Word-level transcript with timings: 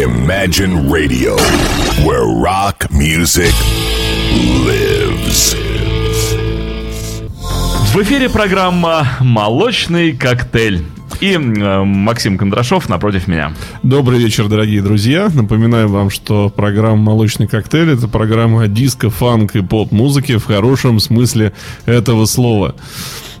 Imagine 0.00 0.88
Radio, 0.90 1.36
where 2.06 2.24
rock 2.24 2.90
music 2.90 3.52
lives. 4.64 5.54
В 7.92 8.02
эфире 8.02 8.30
программа 8.30 9.06
«Молочный 9.20 10.16
коктейль». 10.16 10.86
И 11.20 11.34
э, 11.34 11.38
Максим 11.84 12.38
Кондрашов 12.38 12.88
напротив 12.88 13.28
меня. 13.28 13.52
Добрый 13.82 14.18
вечер, 14.18 14.48
дорогие 14.48 14.80
друзья. 14.80 15.28
Напоминаю 15.34 15.88
вам, 15.88 16.08
что 16.08 16.48
программа 16.48 16.96
«Молочный 16.96 17.46
коктейль»— 17.46 17.90
это 17.92 18.08
программа 18.08 18.68
диско, 18.68 19.10
фанк 19.10 19.54
и 19.54 19.60
поп-музыки 19.60 20.38
в 20.38 20.46
хорошем 20.46 20.98
смысле 20.98 21.52
этого 21.84 22.24
слова. 22.24 22.74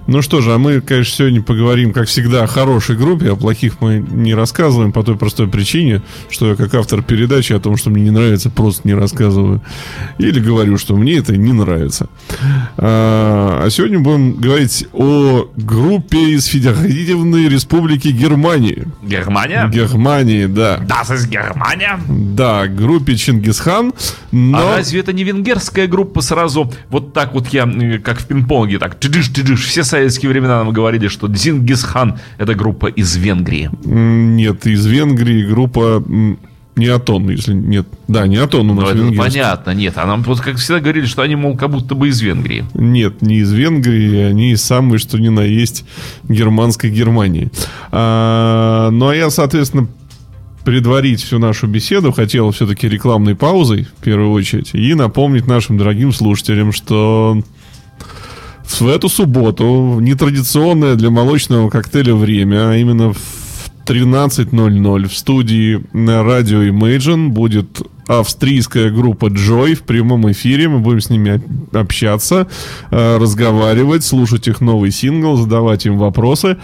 Ну 0.06 0.22
что 0.22 0.40
же, 0.40 0.52
а 0.52 0.58
мы, 0.58 0.80
конечно, 0.80 1.16
сегодня 1.16 1.42
поговорим, 1.42 1.92
как 1.92 2.08
всегда, 2.08 2.44
о 2.44 2.46
хорошей 2.46 2.96
группе, 2.96 3.30
о 3.30 3.36
плохих 3.36 3.80
мы 3.80 3.98
не 3.98 4.34
рассказываем 4.34 4.92
по 4.92 5.02
той 5.02 5.16
простой 5.16 5.48
причине, 5.48 6.02
что 6.30 6.48
я 6.48 6.56
как 6.56 6.74
автор 6.74 7.02
передачи 7.02 7.52
о 7.52 7.60
том, 7.60 7.76
что 7.76 7.90
мне 7.90 8.04
не 8.04 8.10
нравится, 8.10 8.50
просто 8.50 8.86
не 8.88 8.94
рассказываю. 8.94 9.62
Или 10.18 10.40
говорю, 10.40 10.78
что 10.78 10.96
мне 10.96 11.16
это 11.18 11.36
не 11.36 11.52
нравится. 11.52 12.08
А, 12.76 13.62
а 13.64 13.70
сегодня 13.70 14.00
будем 14.00 14.34
говорить 14.34 14.86
о 14.92 15.48
группе 15.56 16.30
из 16.30 16.46
Федеративной 16.46 17.48
Республики 17.48 18.08
Германии. 18.08 18.86
Германия? 19.02 19.68
Германии, 19.72 20.46
да. 20.46 20.78
Das 20.78 21.14
ist 21.14 21.28
Германия? 21.28 22.00
Да, 22.08 22.66
группе 22.66 23.16
Чингисхан. 23.16 23.92
Но... 24.32 24.58
А 24.58 24.76
разве 24.78 25.00
это 25.00 25.12
не 25.12 25.24
венгерская 25.24 25.86
группа 25.86 26.20
сразу? 26.20 26.72
Вот 26.88 27.12
так 27.12 27.34
вот 27.34 27.48
я, 27.48 27.64
э, 27.64 27.98
как 27.98 28.20
в 28.20 28.26
пинг-понге, 28.26 28.78
так, 28.78 28.98
тыдыш-тыдыш, 28.98 29.56
все 29.56 29.84
советские 29.90 30.30
времена 30.30 30.64
нам 30.64 30.72
говорили, 30.72 31.08
что 31.08 31.26
Дзингисхан— 31.26 32.18
это 32.38 32.54
группа 32.54 32.86
из 32.86 33.16
Венгрии. 33.16 33.70
Нет, 33.84 34.66
из 34.66 34.86
Венгрии 34.86 35.44
группа 35.44 36.02
не 36.76 36.86
Атон, 36.86 37.28
если 37.28 37.52
нет. 37.52 37.86
Да, 38.08 38.26
не 38.26 38.36
Атон 38.36 38.70
у 38.70 38.74
нас 38.74 38.94
ну, 38.94 39.08
это 39.10 39.18
понятно, 39.18 39.70
нет. 39.72 39.94
А 39.96 40.06
нам 40.06 40.22
вот 40.22 40.40
как 40.40 40.56
всегда 40.56 40.80
говорили, 40.80 41.04
что 41.04 41.22
они, 41.22 41.36
мол, 41.36 41.56
как 41.56 41.70
будто 41.70 41.94
бы 41.94 42.08
из 42.08 42.20
Венгрии. 42.20 42.64
Нет, 42.74 43.22
не 43.22 43.38
из 43.38 43.52
Венгрии, 43.52 44.22
они 44.22 44.52
из 44.52 44.62
самой, 44.62 44.98
что 44.98 45.18
ни 45.18 45.28
на 45.28 45.40
есть, 45.40 45.84
германской 46.28 46.90
Германии. 46.90 47.50
А, 47.92 48.90
ну, 48.90 49.08
а 49.08 49.14
я, 49.14 49.30
соответственно, 49.30 49.88
предварить 50.64 51.22
всю 51.22 51.38
нашу 51.38 51.66
беседу 51.66 52.12
хотел 52.12 52.50
все-таки 52.50 52.88
рекламной 52.88 53.34
паузой, 53.34 53.86
в 53.98 54.02
первую 54.02 54.32
очередь, 54.32 54.70
и 54.72 54.94
напомнить 54.94 55.46
нашим 55.46 55.76
дорогим 55.76 56.12
слушателям, 56.12 56.72
что 56.72 57.42
в 58.78 58.88
эту 58.88 59.08
субботу 59.08 59.98
нетрадиционное 60.00 60.96
для 60.96 61.10
молочного 61.10 61.70
коктейля 61.70 62.14
время, 62.14 62.70
а 62.70 62.76
именно 62.76 63.12
в 63.12 63.70
13.00 63.86 65.08
в 65.08 65.16
студии 65.16 65.82
радио 65.94 66.62
Imagine 66.62 67.28
будет 67.28 67.82
австрийская 68.18 68.90
группа 68.90 69.26
Joy 69.26 69.74
в 69.74 69.82
прямом 69.82 70.30
эфире. 70.32 70.68
Мы 70.68 70.80
будем 70.80 71.00
с 71.00 71.10
ними 71.10 71.40
общаться, 71.72 72.48
э, 72.90 73.18
разговаривать, 73.18 74.04
слушать 74.04 74.48
их 74.48 74.60
новый 74.60 74.90
сингл, 74.90 75.36
задавать 75.36 75.86
им 75.86 75.96
вопросы. 75.96 76.56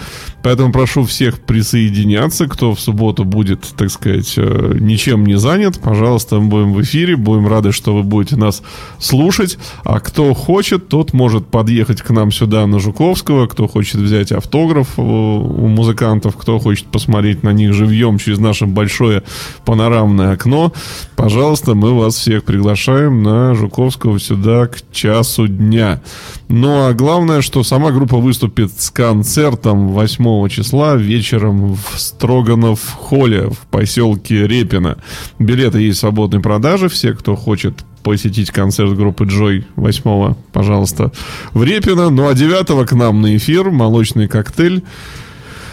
Поэтому 0.42 0.72
прошу 0.72 1.04
всех 1.04 1.40
присоединяться, 1.40 2.48
кто 2.48 2.74
в 2.74 2.80
субботу 2.80 3.24
будет, 3.24 3.60
так 3.76 3.90
сказать, 3.90 4.34
э, 4.36 4.76
ничем 4.80 5.24
не 5.24 5.38
занят. 5.38 5.78
Пожалуйста, 5.80 6.40
мы 6.40 6.48
будем 6.48 6.72
в 6.72 6.82
эфире. 6.82 7.16
Будем 7.16 7.46
рады, 7.46 7.70
что 7.70 7.94
вы 7.94 8.02
будете 8.02 8.36
нас 8.36 8.62
слушать. 8.98 9.58
А 9.84 10.00
кто 10.00 10.34
хочет, 10.34 10.88
тот 10.88 11.12
может 11.12 11.46
подъехать 11.46 12.02
к 12.02 12.10
нам 12.10 12.32
сюда 12.32 12.66
на 12.66 12.80
Жуковского. 12.80 13.46
Кто 13.46 13.68
хочет 13.68 14.00
взять 14.00 14.32
автограф 14.32 14.98
у 14.98 15.68
музыкантов, 15.68 16.36
кто 16.36 16.58
хочет 16.58 16.86
посмотреть 16.86 17.44
на 17.44 17.52
них 17.52 17.72
живьем 17.72 18.18
через 18.18 18.38
наше 18.38 18.66
большое 18.66 19.22
панорамное 19.64 20.32
окно. 20.32 20.72
Пожалуйста, 21.14 21.35
пожалуйста, 21.36 21.74
мы 21.74 21.92
вас 21.92 22.16
всех 22.16 22.44
приглашаем 22.44 23.22
на 23.22 23.54
Жуковского 23.54 24.18
сюда 24.18 24.68
к 24.68 24.78
часу 24.90 25.46
дня. 25.46 26.00
Ну 26.48 26.86
а 26.86 26.94
главное, 26.94 27.42
что 27.42 27.62
сама 27.62 27.90
группа 27.90 28.16
выступит 28.16 28.72
с 28.80 28.90
концертом 28.90 29.88
8 29.88 30.48
числа 30.48 30.96
вечером 30.96 31.74
в 31.74 32.00
Строганов 32.00 32.80
холле 32.90 33.50
в 33.50 33.58
поселке 33.70 34.46
Репино. 34.46 34.96
Билеты 35.38 35.82
есть 35.82 35.98
в 35.98 36.00
свободной 36.00 36.40
продаже. 36.40 36.88
Все, 36.88 37.12
кто 37.12 37.36
хочет 37.36 37.84
посетить 38.02 38.50
концерт 38.50 38.96
группы 38.96 39.26
Джой 39.26 39.66
8 39.76 40.32
пожалуйста, 40.54 41.12
в 41.52 41.62
Репино. 41.64 42.08
Ну 42.08 42.28
а 42.30 42.32
9 42.32 42.88
к 42.88 42.92
нам 42.94 43.20
на 43.20 43.36
эфир 43.36 43.70
«Молочный 43.70 44.26
коктейль» 44.26 44.82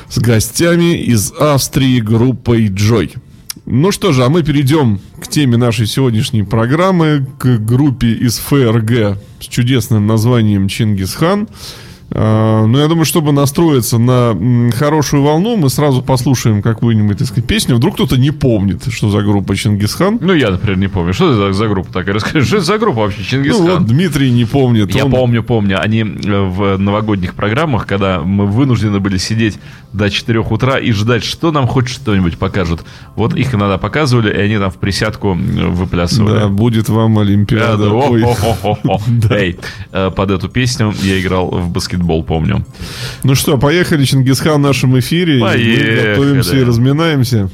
с 0.10 0.20
гостями 0.20 0.98
из 0.98 1.32
Австрии 1.32 2.02
группой 2.02 2.68
Джой. 2.68 3.14
Ну 3.66 3.92
что 3.92 4.12
же, 4.12 4.26
а 4.26 4.30
мы 4.30 4.44
перейдем 4.44 5.00
к 5.22 5.28
теме 5.30 5.56
нашей 5.56 5.88
сегодняшней 5.88 6.44
программы, 6.44 7.26
к 7.40 7.58
группе 7.60 8.12
из 8.12 8.38
ФРГ 8.40 9.18
с 9.40 9.46
чудесным 9.46 10.06
названием 10.06 10.68
Чингисхан. 10.68 11.48
А, 12.16 12.66
ну, 12.68 12.78
я 12.78 12.88
думаю, 12.88 13.06
чтобы 13.06 13.32
настроиться 13.32 13.98
на 13.98 14.38
хорошую 14.78 15.24
волну, 15.24 15.58
мы 15.58 15.70
сразу 15.70 16.04
послушаем 16.04 16.62
какую-нибудь, 16.62 17.18
так 17.18 17.28
сказать, 17.28 17.46
песню. 17.46 17.76
Вдруг 17.76 17.96
кто-то 17.96 18.18
не 18.18 18.30
помнит, 18.30 18.84
что 18.90 19.10
за 19.10 19.22
группа 19.24 19.56
Чингисхан. 19.56 20.20
Ну, 20.22 20.34
я, 20.34 20.52
например, 20.52 20.78
не 20.78 20.88
помню. 20.88 21.14
Что 21.14 21.32
это 21.32 21.54
за 21.54 21.68
группа 21.68 21.92
такая? 21.92 22.14
Расскажи, 22.14 22.46
что 22.46 22.58
это 22.58 22.66
за 22.66 22.78
группа 22.78 23.02
вообще 23.02 23.24
Чингисхан? 23.24 23.66
Ну, 23.66 23.72
вот 23.78 23.86
Дмитрий 23.88 24.30
не 24.30 24.46
помнит. 24.46 24.94
Я 24.94 25.06
он... 25.06 25.12
помню, 25.12 25.42
помню. 25.42 25.82
Они 25.82 26.02
э, 26.02 26.42
в 26.42 26.78
новогодних 26.78 27.34
программах, 27.34 27.88
когда 27.88 28.22
мы 28.22 28.46
вынуждены 28.46 29.00
были 29.00 29.18
сидеть 29.18 29.58
до 29.92 30.12
4 30.12 30.40
утра 30.40 30.78
и 30.78 30.92
ждать, 30.92 31.24
что 31.24 31.52
нам 31.52 31.66
хоть 31.66 31.88
что-нибудь 31.88 32.38
покажут. 32.38 32.84
Вот 33.16 33.36
их 33.36 33.56
иногда 33.56 33.80
показывали, 33.80 34.32
и 34.32 34.40
они 34.40 34.60
там 34.60 34.70
в 34.70 34.78
присядку 34.78 35.34
выплясывали. 35.34 36.42
Да, 36.42 36.48
будет 36.48 36.90
вам 36.90 37.18
Олимпиада. 37.18 37.90
Эй, 39.32 39.58
э, 39.92 40.12
под 40.16 40.30
эту 40.30 40.48
песню 40.48 40.94
я 41.02 41.20
играл 41.20 41.50
в 41.50 41.70
баскетбол 41.70 42.03
баскетбол, 42.04 42.24
помню. 42.24 42.66
Ну 43.24 43.36
что, 43.36 43.58
поехали, 43.58 44.06
Чингисхан, 44.06 44.56
в 44.56 44.60
нашем 44.60 44.98
эфире. 45.00 45.40
Поехали. 45.40 45.96
Мы 45.96 46.10
готовимся 46.10 46.56
и 46.58 46.64
разминаемся. 46.64 47.50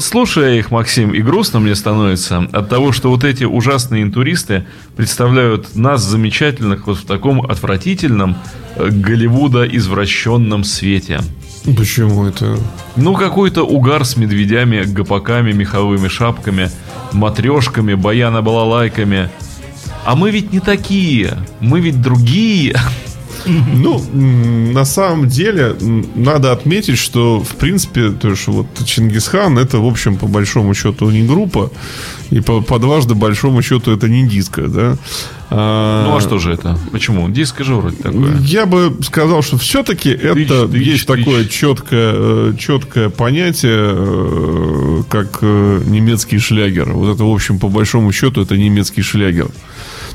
Вот 0.00 0.06
слушая 0.06 0.54
их, 0.54 0.70
Максим, 0.70 1.12
и 1.12 1.20
грустно 1.20 1.60
мне 1.60 1.74
становится 1.74 2.48
от 2.52 2.70
того, 2.70 2.90
что 2.90 3.10
вот 3.10 3.22
эти 3.22 3.44
ужасные 3.44 4.02
интуристы 4.02 4.64
представляют 4.96 5.76
нас 5.76 6.00
замечательных 6.00 6.86
вот 6.86 6.96
в 6.96 7.04
таком 7.04 7.42
отвратительном 7.42 8.34
э, 8.76 8.88
Голливуда 8.88 9.64
извращенном 9.64 10.64
свете. 10.64 11.20
Почему 11.76 12.24
это? 12.24 12.56
Ну, 12.96 13.12
какой-то 13.12 13.64
угар 13.64 14.06
с 14.06 14.16
медведями, 14.16 14.84
гопаками, 14.84 15.52
меховыми 15.52 16.08
шапками, 16.08 16.70
матрешками, 17.12 17.92
баяна-балалайками. 17.92 19.28
А 20.06 20.16
мы 20.16 20.30
ведь 20.30 20.50
не 20.50 20.60
такие, 20.60 21.36
мы 21.60 21.80
ведь 21.80 22.00
другие. 22.00 22.74
Ну, 23.46 24.02
на 24.72 24.84
самом 24.84 25.28
деле, 25.28 25.76
надо 26.14 26.52
отметить, 26.52 26.98
что, 26.98 27.40
в 27.40 27.56
принципе, 27.56 28.10
то, 28.10 28.34
что 28.36 28.52
вот 28.52 28.66
Чингисхан, 28.84 29.58
это, 29.58 29.78
в 29.78 29.86
общем, 29.86 30.16
по 30.16 30.26
большому 30.26 30.74
счету 30.74 31.10
не 31.10 31.22
группа, 31.26 31.70
и 32.30 32.40
по, 32.40 32.60
по 32.60 32.78
дважды 32.78 33.14
большому 33.14 33.62
счету 33.62 33.92
это 33.92 34.08
не 34.08 34.26
диско, 34.26 34.68
да. 34.68 34.96
А, 35.52 36.06
Ну, 36.06 36.16
а 36.16 36.20
что 36.20 36.38
же 36.38 36.52
это? 36.52 36.78
Почему? 36.92 37.28
Диско 37.28 37.64
же 37.64 37.74
вроде 37.74 37.96
такое. 37.96 38.38
Я 38.38 38.66
бы 38.66 38.96
сказал, 39.02 39.42
что 39.42 39.58
все-таки 39.58 40.10
это 40.10 40.68
тыч, 40.68 40.86
есть 40.86 41.06
тыч. 41.06 41.24
такое 41.24 41.44
четкое, 41.44 42.12
э, 42.14 42.54
четкое 42.56 43.08
понятие, 43.08 43.92
э, 43.92 45.02
как 45.08 45.38
э, 45.42 45.82
немецкий 45.86 46.38
шлягер. 46.38 46.92
Вот 46.92 47.12
это, 47.14 47.24
в 47.24 47.32
общем, 47.32 47.58
по 47.58 47.68
большому 47.68 48.12
счету, 48.12 48.42
это 48.42 48.56
немецкий 48.56 49.02
шлягер. 49.02 49.48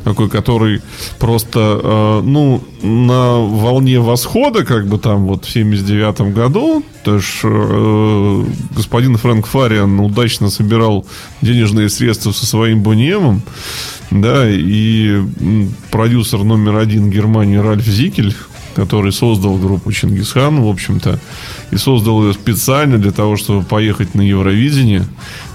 Такой, 0.05 0.29
который 0.29 0.81
просто, 1.17 1.81
э, 1.83 2.21
ну, 2.23 2.63
на 2.83 3.39
волне 3.39 3.99
восхода, 3.99 4.63
как 4.63 4.85
бы 4.85 4.99
там 4.99 5.25
вот 5.25 5.45
в 5.45 5.49
79 5.49 6.31
году, 6.31 6.83
то 7.03 7.17
ж 7.17 7.39
э, 7.43 8.45
господин 8.77 9.17
Фрэнк 9.17 9.47
Фариан 9.47 9.99
удачно 9.99 10.51
собирал 10.51 11.07
денежные 11.41 11.89
средства 11.89 12.31
со 12.33 12.45
своим 12.45 12.83
Буниемом, 12.83 13.41
да, 14.11 14.47
и 14.47 15.23
продюсер 15.89 16.43
номер 16.43 16.77
один 16.77 17.09
Германии 17.09 17.57
Ральф 17.57 17.85
Зикель, 17.85 18.35
который 18.75 19.11
создал 19.11 19.57
группу 19.57 19.91
Чингисхан, 19.91 20.61
в 20.61 20.67
общем-то, 20.67 21.19
и 21.71 21.77
создал 21.77 22.23
ее 22.23 22.33
специально 22.33 22.97
для 22.97 23.11
того, 23.11 23.37
чтобы 23.37 23.63
поехать 23.63 24.15
на 24.15 24.21
Евровидение. 24.21 25.03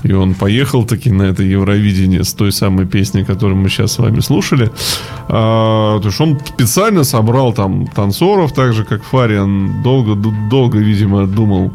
И 0.03 0.12
он 0.12 0.35
поехал 0.35 0.85
таки 0.85 1.11
на 1.11 1.25
это 1.25 1.43
Евровидение 1.43 2.25
с 2.25 2.33
той 2.33 2.53
самой 2.53 2.87
песней, 2.87 3.25
которую 3.25 3.57
мы 3.57 3.69
сейчас 3.69 3.93
с 3.93 3.99
вами 3.99 4.21
слушали. 4.21 4.71
А, 5.29 6.00
то 6.00 6.09
есть 6.09 6.21
он 6.21 6.41
специально 6.41 7.05
собрал 7.05 7.53
там 7.53 7.87
танцоров, 7.87 8.53
так 8.53 8.73
же, 8.73 8.85
как 8.85 9.05
Фариан. 9.05 9.83
Долго, 9.83 10.15
долго 10.50 10.79
видимо, 10.79 11.27
думал, 11.27 11.71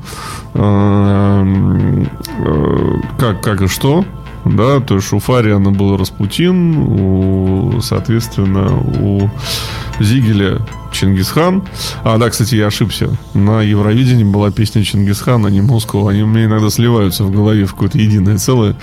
э, 0.54 1.56
э, 2.40 2.94
как, 3.20 3.42
как 3.42 3.62
и 3.62 3.68
что. 3.68 4.04
Да, 4.46 4.80
то 4.80 4.96
есть 4.96 5.12
у 5.12 5.20
Фариана 5.20 5.72
был 5.72 5.98
Распутин, 5.98 6.78
у, 6.78 7.82
соответственно, 7.82 8.78
у 8.78 9.30
Зигеля 10.00 10.60
Чингисхан. 10.92 11.64
А, 12.04 12.18
да, 12.18 12.30
кстати, 12.30 12.56
я 12.56 12.68
ошибся. 12.68 13.10
На 13.34 13.62
Евровидении 13.62 14.24
была 14.24 14.52
песня 14.52 14.84
Чингисхан, 14.84 15.46
а 15.46 15.50
не 15.50 15.62
Москва. 15.62 16.12
Они 16.12 16.24
у 16.24 16.28
меня 16.28 16.46
иногда 16.46 16.70
сливаются 16.70 17.24
в 17.24 17.32
голове 17.32 17.66
в 17.66 17.74
какое-то 17.74 17.98
единое 17.98 18.38
целое. 18.38 18.76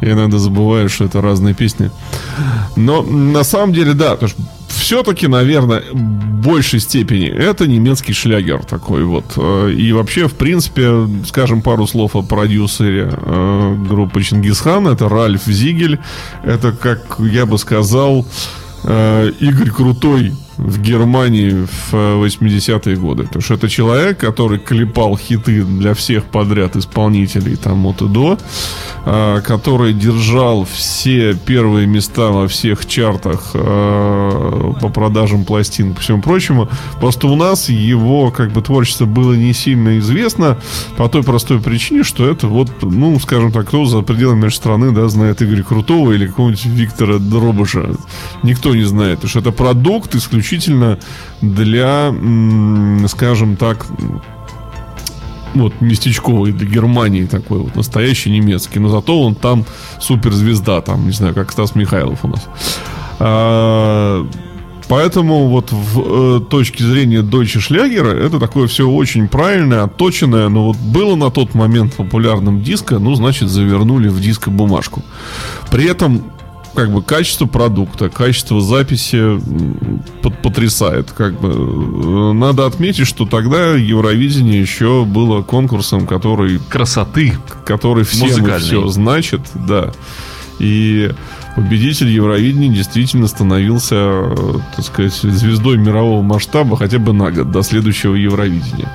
Я 0.00 0.12
иногда 0.12 0.38
забываю, 0.38 0.88
что 0.88 1.04
это 1.04 1.20
разные 1.20 1.54
песни. 1.54 1.90
Но 2.76 3.02
на 3.02 3.44
самом 3.44 3.72
деле, 3.74 3.92
да, 3.92 4.16
то 4.16 4.24
есть 4.24 4.36
все-таки, 4.70 5.26
наверное, 5.26 5.82
в 5.92 6.42
большей 6.42 6.80
степени 6.80 7.28
это 7.28 7.66
немецкий 7.66 8.12
шлягер 8.12 8.64
такой 8.64 9.04
вот. 9.04 9.24
Э, 9.36 9.72
И 9.72 9.92
вообще, 9.92 10.28
в 10.28 10.34
принципе, 10.34 11.06
скажем 11.26 11.62
пару 11.62 11.86
слов 11.86 12.16
о 12.16 12.22
продюсере 12.22 13.10
э, 13.12 13.76
группы 13.88 14.22
Чингисхан. 14.22 14.88
Это 14.88 15.08
Ральф 15.08 15.44
Зигель. 15.46 15.98
Это, 16.44 16.72
как 16.72 17.16
я 17.18 17.46
бы 17.46 17.58
сказал, 17.58 18.26
э, 18.84 19.32
Игорь 19.40 19.70
Крутой 19.70 20.32
в 20.60 20.80
Германии 20.80 21.66
в 21.66 21.94
э, 21.94 22.26
80-е 22.26 22.96
годы. 22.96 23.24
Потому 23.24 23.42
что 23.42 23.54
это 23.54 23.68
человек, 23.68 24.18
который 24.18 24.58
клепал 24.58 25.16
хиты 25.16 25.62
для 25.62 25.94
всех 25.94 26.24
подряд 26.24 26.76
исполнителей 26.76 27.56
там 27.56 27.86
от 27.86 28.02
и 28.02 28.08
до, 28.08 28.38
э, 29.06 29.40
который 29.44 29.94
держал 29.94 30.66
все 30.70 31.34
первые 31.34 31.86
места 31.86 32.28
во 32.30 32.46
всех 32.46 32.86
чартах 32.86 33.52
э, 33.54 34.72
по 34.80 34.88
продажам 34.88 35.44
пластин, 35.44 35.94
по 35.94 36.00
всему 36.00 36.20
прочему. 36.20 36.68
Просто 37.00 37.26
у 37.26 37.36
нас 37.36 37.68
его 37.68 38.30
как 38.30 38.52
бы 38.52 38.60
творчество 38.60 39.06
было 39.06 39.32
не 39.32 39.54
сильно 39.54 39.98
известно 39.98 40.58
по 40.96 41.08
той 41.08 41.22
простой 41.22 41.60
причине, 41.60 42.04
что 42.04 42.28
это 42.28 42.46
вот, 42.46 42.70
ну, 42.82 43.18
скажем 43.18 43.50
так, 43.52 43.68
кто 43.68 43.86
за 43.86 44.02
пределами 44.02 44.42
нашей 44.42 44.56
страны, 44.56 44.92
да, 44.92 45.08
знает 45.08 45.42
Игоря 45.42 45.62
Крутого 45.62 46.12
или 46.12 46.26
какого-нибудь 46.26 46.66
Виктора 46.66 47.18
Дробыша. 47.18 47.90
Никто 48.42 48.74
не 48.74 48.84
знает, 48.84 49.20
потому 49.20 49.30
что 49.30 49.38
это 49.40 49.52
продукт 49.52 50.14
исключительно 50.14 50.49
для, 51.40 52.08
м, 52.08 53.06
скажем 53.08 53.56
так, 53.56 53.86
вот 55.54 55.80
местечковый 55.80 56.52
для 56.52 56.66
Германии 56.66 57.24
такой 57.24 57.58
вот 57.58 57.74
настоящий 57.74 58.30
немецкий, 58.30 58.78
но 58.78 58.88
зато 58.88 59.20
он 59.20 59.34
там 59.34 59.64
суперзвезда, 59.98 60.80
там, 60.80 61.06
не 61.06 61.12
знаю, 61.12 61.34
как 61.34 61.52
Стас 61.52 61.74
Михайлов 61.74 62.24
у 62.24 62.28
нас. 62.28 62.48
А, 63.18 64.26
Поэтому 64.90 65.46
вот 65.46 65.70
в 65.70 66.00
э, 66.00 66.40
точке 66.50 66.82
зрения 66.82 67.22
Deutsche 67.22 67.60
Шлягера 67.60 68.08
это 68.08 68.40
такое 68.40 68.66
все 68.66 68.88
очень 68.88 69.28
правильное, 69.28 69.84
отточенное, 69.84 70.48
но 70.48 70.64
вот 70.66 70.76
было 70.78 71.14
на 71.14 71.30
тот 71.30 71.54
момент 71.54 71.94
популярным 71.94 72.60
диско, 72.60 72.98
ну, 72.98 73.14
значит, 73.14 73.48
завернули 73.50 74.08
в 74.08 74.20
диско-бумажку. 74.20 75.04
При 75.70 75.84
этом 75.84 76.24
как 76.74 76.92
бы 76.92 77.02
качество 77.02 77.46
продукта, 77.46 78.08
качество 78.08 78.60
записи 78.60 79.40
под- 80.22 80.40
потрясает. 80.42 81.10
Как 81.12 81.38
бы 81.40 81.48
Э, 81.50 82.32
надо 82.32 82.66
отметить, 82.66 83.06
что 83.06 83.26
тогда 83.26 83.74
Евровидение 83.74 84.60
еще 84.60 85.04
было 85.04 85.42
конкурсом, 85.42 86.06
который 86.06 86.60
Красоты. 86.68 87.34
который 87.64 88.04
всем 88.04 88.28
все 88.58 88.88
значит, 88.88 89.40
да. 89.54 89.92
И 90.58 91.10
победитель 91.56 92.08
Евровидения 92.08 92.68
действительно 92.72 93.26
становился, 93.26 93.94
э, 93.96 94.58
так 94.76 94.84
сказать, 94.84 95.14
звездой 95.14 95.78
мирового 95.78 96.22
масштаба 96.22 96.76
хотя 96.76 96.98
бы 96.98 97.12
на 97.12 97.30
год 97.30 97.50
до 97.50 97.62
следующего 97.62 98.14
Евровидения. 98.14 98.90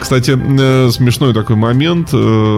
Кстати, 0.00 0.36
э, 0.38 0.90
смешной 0.90 1.34
такой 1.34 1.56
момент. 1.56 2.10
э, 2.12 2.16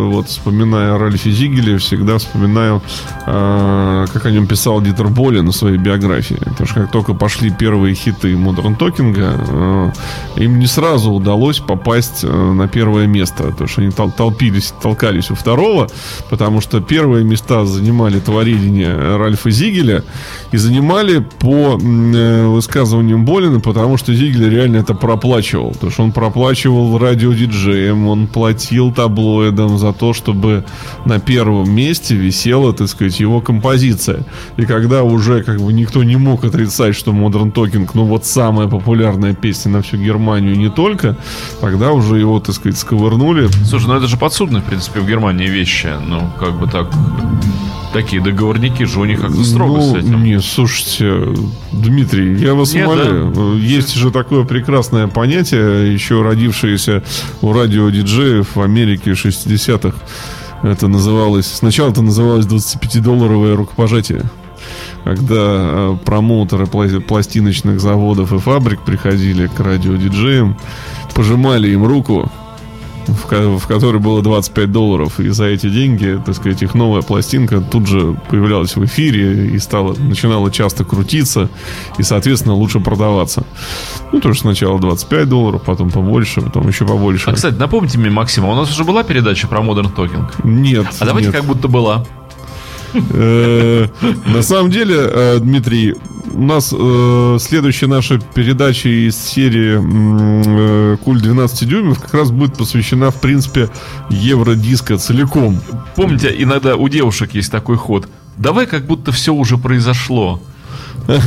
Вот 0.08 0.28
вспоминая 0.28 0.94
о 0.94 0.98
Ральфе 0.98 1.30
Зигеле, 1.30 1.78
всегда 1.78 2.18
вспоминаю, 2.18 2.82
э, 3.26 4.06
как 4.12 4.26
о 4.26 4.30
нем 4.30 4.46
писал 4.46 4.80
Дитер 4.82 5.08
Болин 5.08 5.46
на 5.46 5.52
своей 5.52 5.78
биографии. 5.78 6.36
Потому 6.36 6.66
что 6.66 6.80
как 6.80 6.90
только 6.92 7.14
пошли 7.14 7.50
первые 7.50 7.94
хиты 7.94 8.36
Модерн 8.36 8.74
Токинга, 8.76 9.92
им 10.36 10.58
не 10.58 10.66
сразу 10.66 11.10
удалось 11.12 11.58
попасть 11.60 12.24
на 12.24 12.68
первое 12.68 13.06
место. 13.06 13.44
Потому 13.44 13.68
что 13.68 13.80
они 13.82 13.90
тол- 13.90 14.12
толпились, 14.14 14.74
толкались 14.82 15.30
у 15.30 15.34
второго, 15.34 15.88
потому 16.30 16.60
что 16.60 16.80
первые 16.80 17.24
места 17.24 17.64
занимали 17.64 18.18
творение 18.20 19.16
Ральфа 19.16 19.50
Зигеля 19.50 20.02
и 20.52 20.56
занимали 20.56 21.18
по 21.38 21.78
высказываниям 21.78 23.24
Болина, 23.24 23.60
потому 23.60 23.96
что 23.96 24.12
Зигель 24.12 24.48
реально 24.50 24.78
это 24.78 24.94
проплачивал. 24.94 25.70
Потому 25.72 25.92
что 25.92 26.02
он 26.02 26.12
проплачивал 26.12 26.98
радиодиджеям, 27.28 28.06
он 28.06 28.26
платил 28.26 28.92
таблоидам 28.92 29.78
за 29.78 29.92
то, 29.92 30.12
чтобы 30.12 30.64
на 31.04 31.18
первом 31.18 31.70
месте 31.70 32.14
висела, 32.14 32.72
так 32.72 32.88
сказать, 32.88 33.20
его 33.20 33.40
композиция. 33.40 34.24
И 34.56 34.64
когда 34.66 35.02
уже 35.02 35.42
как 35.42 35.60
бы 35.60 35.72
никто 35.72 36.02
не 36.04 36.16
мог 36.16 36.44
отрицать, 36.44 36.94
что 36.94 37.12
Modern 37.12 37.52
Talking, 37.52 37.88
ну 37.94 38.04
вот 38.04 38.24
самая 38.24 38.68
популярная 38.68 39.34
песня 39.34 39.72
на 39.72 39.82
всю 39.82 39.96
Германию 39.96 40.54
и 40.54 40.58
не 40.58 40.70
только, 40.70 41.16
тогда 41.60 41.92
уже 41.92 42.18
его, 42.18 42.40
так 42.40 42.54
сказать, 42.54 42.78
сковырнули. 42.78 43.48
Слушай, 43.64 43.88
ну 43.88 43.94
это 43.96 44.06
же 44.06 44.16
подсудные, 44.16 44.62
в 44.62 44.64
принципе, 44.64 45.00
в 45.00 45.08
Германии 45.08 45.48
вещи. 45.48 45.88
Ну, 46.06 46.30
как 46.38 46.58
бы 46.58 46.66
так... 46.66 46.88
Такие 47.92 48.22
договорники 48.22 48.82
же 48.82 49.00
у 49.00 49.04
них 49.04 49.20
как-то 49.20 49.42
строго 49.44 49.78
ну, 49.78 49.92
с 49.92 49.96
этим. 49.96 50.22
Не, 50.22 50.40
слушайте, 50.40 51.34
Дмитрий, 51.72 52.36
я 52.36 52.54
вас 52.54 52.74
Нет, 52.74 52.86
умоляю. 52.86 53.56
Есть 53.58 53.94
же 53.94 54.10
такое 54.10 54.44
прекрасное 54.44 55.06
понятие, 55.08 55.92
еще 55.94 56.22
родившееся 56.22 57.02
у 57.40 57.52
радиодиджеев 57.52 58.56
в 58.56 58.60
Америке 58.60 59.12
60-х. 59.12 59.96
Это 60.62 60.88
называлось... 60.88 61.46
Сначала 61.46 61.90
это 61.90 62.02
называлось 62.02 62.46
25-долларовое 62.46 63.54
рукопожатие. 63.54 64.24
Когда 65.04 65.36
э, 65.36 65.96
промоутеры 66.04 66.64
пла- 66.64 67.00
пластиночных 67.00 67.80
заводов 67.80 68.32
и 68.32 68.38
фабрик 68.38 68.82
приходили 68.82 69.46
к 69.46 69.58
радиодиджеям, 69.60 70.58
пожимали 71.14 71.70
им 71.70 71.86
руку, 71.86 72.30
в, 73.08 73.58
в 73.58 73.66
которой 73.66 73.98
было 73.98 74.22
25 74.22 74.70
долларов. 74.70 75.20
И 75.20 75.28
за 75.30 75.46
эти 75.46 75.68
деньги, 75.68 76.20
так 76.24 76.34
сказать, 76.34 76.62
их 76.62 76.74
новая 76.74 77.02
пластинка 77.02 77.60
тут 77.60 77.86
же 77.86 78.16
появлялась 78.28 78.76
в 78.76 78.84
эфире 78.84 79.48
и 79.48 79.58
стала, 79.58 79.94
начинала 79.94 80.50
часто 80.50 80.84
крутиться 80.84 81.48
и, 81.98 82.02
соответственно, 82.02 82.54
лучше 82.54 82.80
продаваться. 82.80 83.44
Ну, 84.12 84.20
тоже 84.20 84.40
сначала 84.40 84.78
25 84.78 85.28
долларов, 85.28 85.62
потом 85.64 85.90
побольше, 85.90 86.40
потом 86.40 86.68
еще 86.68 86.86
побольше. 86.86 87.30
А, 87.30 87.32
кстати, 87.32 87.54
напомните 87.54 87.98
мне, 87.98 88.10
Максима, 88.10 88.50
у 88.50 88.54
нас 88.54 88.70
уже 88.70 88.84
была 88.84 89.02
передача 89.02 89.48
про 89.48 89.60
Modern 89.60 89.94
Talking? 89.94 90.26
Нет. 90.44 90.86
А 91.00 91.04
давайте 91.04 91.28
нет. 91.28 91.36
как 91.36 91.44
будто 91.44 91.68
была. 91.68 92.04
Э, 92.94 93.86
На 94.26 94.42
самом 94.42 94.70
деле, 94.70 94.96
э, 94.98 95.38
Дмитрий, 95.40 95.94
у 96.32 96.42
нас 96.42 96.74
э, 96.76 97.38
следующая 97.40 97.86
наша 97.86 98.18
передача 98.34 98.88
из 98.88 99.16
серии 99.16 100.96
Куль 100.96 101.20
12 101.20 101.68
дюймов 101.68 102.00
как 102.00 102.14
раз 102.14 102.30
будет 102.30 102.56
посвящена, 102.56 103.10
в 103.10 103.20
принципе, 103.20 103.68
евродиско 104.10 104.98
целиком. 104.98 105.60
Помните, 105.96 106.34
иногда 106.36 106.76
у 106.76 106.88
девушек 106.88 107.34
есть 107.34 107.50
такой 107.50 107.76
ход. 107.76 108.08
Давай 108.36 108.66
как 108.66 108.86
будто 108.86 109.10
все 109.12 109.32
уже 109.34 109.58
произошло. 109.58 110.40
То 111.06 111.18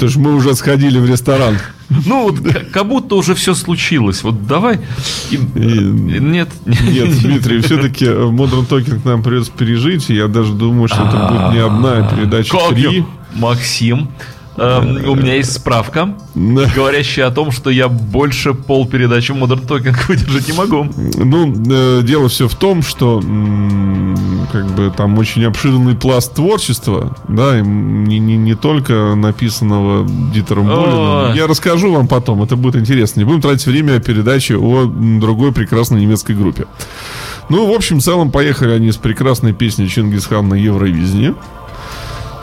есть 0.00 0.16
мы 0.16 0.34
уже 0.34 0.54
сходили 0.54 0.98
в 0.98 1.06
ресторан. 1.08 1.56
Ну, 2.06 2.22
вот 2.24 2.38
как 2.72 2.88
будто 2.88 3.14
уже 3.16 3.34
все 3.34 3.54
случилось. 3.54 4.22
Вот 4.22 4.46
давай. 4.46 4.80
И- 5.30 5.36
Нет. 5.54 6.48
Нет, 6.64 7.18
Дмитрий, 7.20 7.60
все-таки 7.60 8.06
Modern 8.06 8.66
Talking 8.66 9.00
нам 9.04 9.22
придется 9.22 9.52
пережить. 9.52 10.10
и 10.10 10.14
Я 10.14 10.28
даже 10.28 10.52
думаю, 10.54 10.88
что 10.88 11.02
это 11.04 11.16
будет 11.30 11.52
не 11.52 11.58
одна, 11.60 11.98
а 11.98 12.14
передача 12.14 12.50
Как 12.56 12.74
три. 12.74 13.04
Максим, 13.34 14.08
эм, 14.56 15.08
у 15.08 15.14
меня 15.14 15.34
есть 15.34 15.52
справка, 15.52 16.14
говорящая 16.34 17.26
о 17.26 17.30
том, 17.30 17.50
что 17.50 17.70
я 17.70 17.88
больше 17.88 18.54
пол 18.54 18.86
передачи 18.86 19.32
Modern 19.32 19.66
Talking 19.66 19.96
выдержать 20.08 20.48
не 20.48 20.54
могу. 20.54 20.86
Ну, 21.16 21.54
э, 21.70 22.02
дело 22.02 22.28
все 22.28 22.48
в 22.48 22.54
том, 22.54 22.82
что 22.82 23.20
м, 23.20 24.46
как 24.52 24.66
бы 24.74 24.92
там 24.96 25.18
очень 25.18 25.44
обширный 25.44 25.94
пласт 25.96 26.34
творчества, 26.34 27.16
да, 27.28 27.58
и 27.58 27.62
не, 27.62 28.18
не, 28.18 28.36
не 28.36 28.54
только 28.54 29.14
написанного 29.14 30.06
Дитером 30.32 30.66
Болином. 30.66 31.34
Я 31.34 31.46
расскажу 31.46 31.92
вам 31.92 32.08
потом, 32.08 32.42
это 32.42 32.56
будет 32.56 32.76
интересно. 32.76 33.20
Не 33.20 33.24
будем 33.24 33.40
тратить 33.40 33.66
время 33.66 33.96
о 33.96 34.00
передаче 34.00 34.56
о 34.56 34.86
другой 34.86 35.52
прекрасной 35.52 36.00
немецкой 36.00 36.34
группе. 36.34 36.66
Ну, 37.48 37.70
в 37.70 37.74
общем, 37.74 37.98
в 37.98 38.02
целом, 38.02 38.30
поехали 38.30 38.72
они 38.72 38.90
с 38.90 38.96
прекрасной 38.96 39.52
песней 39.52 39.88
Чингисхан 39.88 40.48
на 40.48 40.54
Евровидении. 40.54 41.34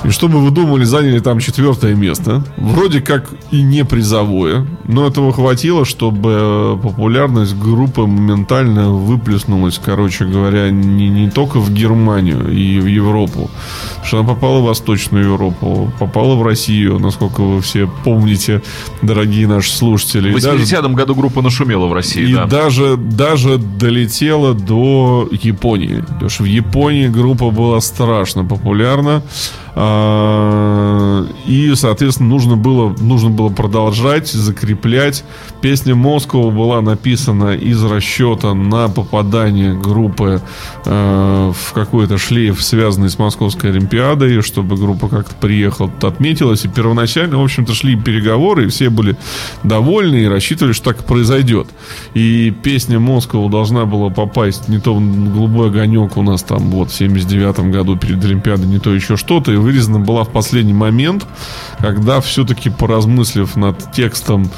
И 0.04 0.10
чтобы 0.10 0.40
вы 0.40 0.50
думали, 0.50 0.84
заняли 0.84 1.20
там 1.20 1.40
четвертое 1.40 1.94
место. 1.94 2.44
Вроде 2.58 3.02
как 3.02 3.30
и 3.52 3.62
не 3.62 3.86
призовое. 3.86 4.66
Но 4.88 5.06
этого 5.08 5.32
хватило, 5.32 5.86
чтобы 5.86 6.32
э, 6.34 6.78
популярность 6.82 7.56
группы 7.56 8.02
моментально 8.02 8.90
выплеснулась, 8.92 9.80
короче 9.84 10.26
говоря, 10.26 10.72
не, 10.72 11.08
не 11.10 11.30
только 11.30 11.60
в 11.60 11.72
Германию 11.72 12.52
и 12.52 12.80
в 12.80 12.88
Европу. 12.88 13.50
Что 14.04 14.20
она 14.20 14.30
попала 14.30 14.60
в 14.60 14.64
Восточную 14.64 15.26
Европу, 15.26 15.92
попала 16.00 16.36
в 16.36 16.44
Россию, 16.44 16.98
насколько 16.98 17.42
вы 17.42 17.62
все 17.62 17.88
помните, 18.04 18.64
дорогие 19.04 19.48
наши 19.48 19.72
слушатели. 19.72 20.34
В 20.34 20.38
И 20.38 20.42
даже- 20.42 20.64
80-м 20.64 20.96
году 20.96 21.14
группа 21.14 21.42
нашумела 21.44 21.86
в 21.86 21.94
России, 21.94 22.28
и 22.28 22.34
да. 22.34 22.46
даже, 22.46 22.98
даже 22.98 23.60
долетела 23.60 24.56
до 24.56 25.30
Японии. 25.32 26.04
Потому 26.08 26.30
что 26.30 26.44
в 26.44 26.48
Японии 26.48 27.08
группа 27.08 27.52
была 27.52 27.80
страшно 27.82 28.44
популярна. 28.44 29.22
А, 29.74 31.26
И, 31.46 31.74
соответственно, 31.76 32.30
нужно 32.30 32.56
было, 32.56 32.96
нужно 33.00 33.30
было 33.30 33.50
продолжать, 33.50 34.28
закреплять. 34.28 35.24
Песня 35.62 35.96
Москва 35.96 36.50
была 36.50 36.82
написана 36.82 37.56
из 37.56 37.84
расчета 37.84 38.54
на 38.54 38.90
попадание 38.90 39.74
группы 39.74 40.42
э, 40.86 41.52
в 41.54 41.74
какой-то 41.74 42.18
шлейф, 42.18 42.62
связанный 42.62 43.10
с 43.10 43.18
Московской 43.18 43.70
Олимпиадой, 43.70 44.42
чтобы 44.42 44.76
группа 44.76 45.08
как-то 45.08 45.36
приехала, 45.36 45.92
отметилась. 46.02 46.66
И 46.66 46.68
первоначально, 46.68 47.38
в 47.38 47.44
общем-то, 47.44 47.74
шли 47.74 47.96
переговоры, 47.96 48.66
и 48.66 48.68
все 48.68 48.90
были 48.90 49.16
довольны 49.64 50.24
и 50.24 50.28
рассчитывали, 50.28 50.74
что 50.74 50.92
так 50.94 51.02
и 51.02 51.08
произойдет. 51.08 51.68
И 52.14 52.54
песня 52.64 53.00
Москва 53.00 53.48
должна 53.50 53.86
была 53.86 54.10
попасть 54.10 54.68
не 54.68 54.80
то 54.80 54.96
в 54.96 55.34
голубой 55.34 55.70
огонек 55.70 56.18
у 56.18 56.24
нас 56.24 56.44
там 56.44 56.70
вот 56.72 56.92
в 56.92 56.94
79 56.94 57.72
году 57.72 57.98
перед 57.98 58.24
Олимпиадой, 58.24 58.68
не 58.68 58.80
то 58.80 58.94
еще 58.94 59.16
что-то, 59.18 59.52
и 59.52 59.61
вырезана 59.62 60.00
была 60.00 60.24
в 60.24 60.30
последний 60.30 60.74
момент, 60.74 61.26
когда 61.80 62.22
все-таки 62.22 62.70
поразмыслив 62.70 63.56
над 63.56 63.92
текстом, 63.92 64.50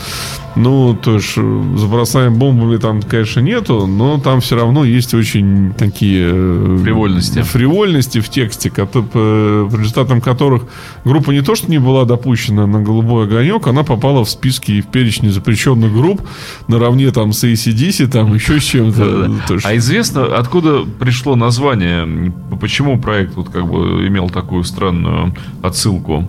ну, 0.55 0.93
то 0.93 1.15
есть 1.15 1.36
забросаем 1.36 2.36
бомбами 2.36 2.77
там, 2.77 3.01
конечно, 3.01 3.39
нету, 3.39 3.88
но 3.88 4.19
там 4.19 4.39
все 4.39 4.55
равно 4.55 4.83
есть 4.83 5.13
очень 5.13 5.74
такие... 5.74 6.29
э, 6.31 6.77
Фривольности. 6.83 7.41
Фривольности 7.41 8.19
в 8.19 8.29
тексте, 8.29 8.69
по 8.69 9.67
результатам 9.72 10.22
которых 10.22 10.63
группа 11.05 11.31
не 11.31 11.41
то, 11.41 11.55
что 11.55 11.72
не 11.72 11.79
была 11.79 12.05
допущена 12.05 12.67
на 12.67 12.81
голубой 12.81 13.25
огонек, 13.25 13.65
она 13.67 13.83
попала 13.83 14.24
в 14.24 14.29
списки 14.29 14.74
и 14.74 14.81
в 14.81 14.88
перечни 14.88 15.29
запрещенных 15.29 15.91
групп 15.91 16.22
наравне 16.67 17.12
там 17.12 17.33
с 17.33 17.43
ACDC, 17.43 18.07
там 18.07 18.33
еще 18.36 18.60
с 18.60 18.63
чем-то. 18.63 19.31
А 19.63 19.75
известно, 19.77 20.38
откуда 20.38 20.83
пришло 21.00 21.36
название? 21.36 22.31
Почему 22.63 22.98
проект 22.98 23.36
вот 23.36 23.50
как 23.50 23.70
бы 23.70 24.08
имел 24.08 24.29
такую 24.29 24.63
странную 24.63 25.36
отсылку? 25.62 26.25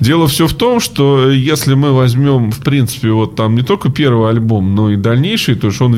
Дело 0.00 0.26
все 0.26 0.48
в 0.48 0.52
том, 0.52 0.80
что 0.80 1.30
если 1.30 1.74
мы 1.74 1.92
возьмем, 1.92 2.50
в 2.50 2.58
принципе, 2.58 3.10
вот 3.10 3.36
там 3.36 3.54
не 3.54 3.62
только 3.62 3.88
первый 3.88 4.30
альбом, 4.30 4.74
но 4.74 4.90
и 4.90 4.96
дальнейший, 4.96 5.54
то 5.54 5.68
есть 5.68 5.80
он 5.80 5.96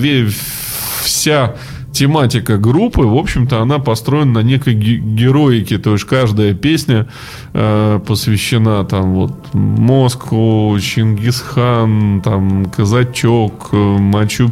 вся 1.02 1.56
тематика 1.96 2.58
группы, 2.58 3.02
в 3.02 3.16
общем-то, 3.16 3.60
она 3.62 3.78
построена 3.78 4.32
на 4.32 4.42
некой 4.42 4.74
ге- 4.74 4.98
героике. 4.98 5.78
То 5.78 5.92
есть 5.92 6.04
каждая 6.04 6.54
песня 6.54 7.06
э, 7.54 8.00
посвящена 8.06 8.84
там 8.84 9.14
вот 9.14 9.54
Москву, 9.54 10.78
Чингисхан, 10.80 12.20
там 12.22 12.66
Казачок, 12.66 13.70
э, 13.72 13.76
Мачу 13.76 14.50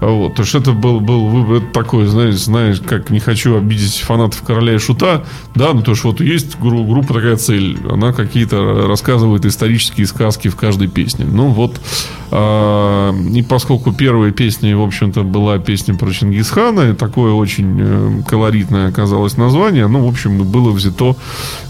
Вот, 0.00 0.34
то 0.34 0.42
есть 0.42 0.54
это 0.54 0.72
был, 0.72 1.00
был 1.00 1.26
выбор 1.26 1.62
такой, 1.72 2.06
знаешь, 2.06 2.36
знаешь, 2.36 2.80
как 2.80 3.10
не 3.10 3.20
хочу 3.20 3.56
обидеть 3.56 3.98
фанатов 3.98 4.42
Короля 4.42 4.74
и 4.74 4.78
Шута, 4.78 5.24
да, 5.54 5.72
ну 5.74 5.82
то 5.82 5.90
есть 5.90 6.04
вот 6.04 6.20
есть 6.20 6.58
гру- 6.58 6.84
группа 6.84 7.14
такая 7.14 7.36
цель, 7.36 7.78
она 7.90 8.12
какие-то 8.12 8.86
рассказывает 8.86 9.44
исторические 9.44 10.06
сказки 10.06 10.48
в 10.48 10.56
каждой 10.56 10.88
песне. 10.88 11.26
Ну 11.26 11.48
вот, 11.48 11.80
а, 12.30 13.12
и 13.12 13.42
поскольку 13.42 13.92
первая 13.92 14.30
песня, 14.30 14.76
в 14.76 14.82
общем-то, 14.82 15.22
была 15.22 15.58
песня 15.58 15.94
про 15.94 16.10
Чингисхана, 16.10 16.90
и 16.90 16.94
такое 16.94 17.32
очень 17.32 17.76
э, 17.80 18.22
колоритное 18.26 18.88
оказалось 18.88 19.36
название, 19.36 19.86
ну, 19.86 20.06
в 20.06 20.08
общем, 20.08 20.44
было 20.44 20.70
взято 20.70 21.16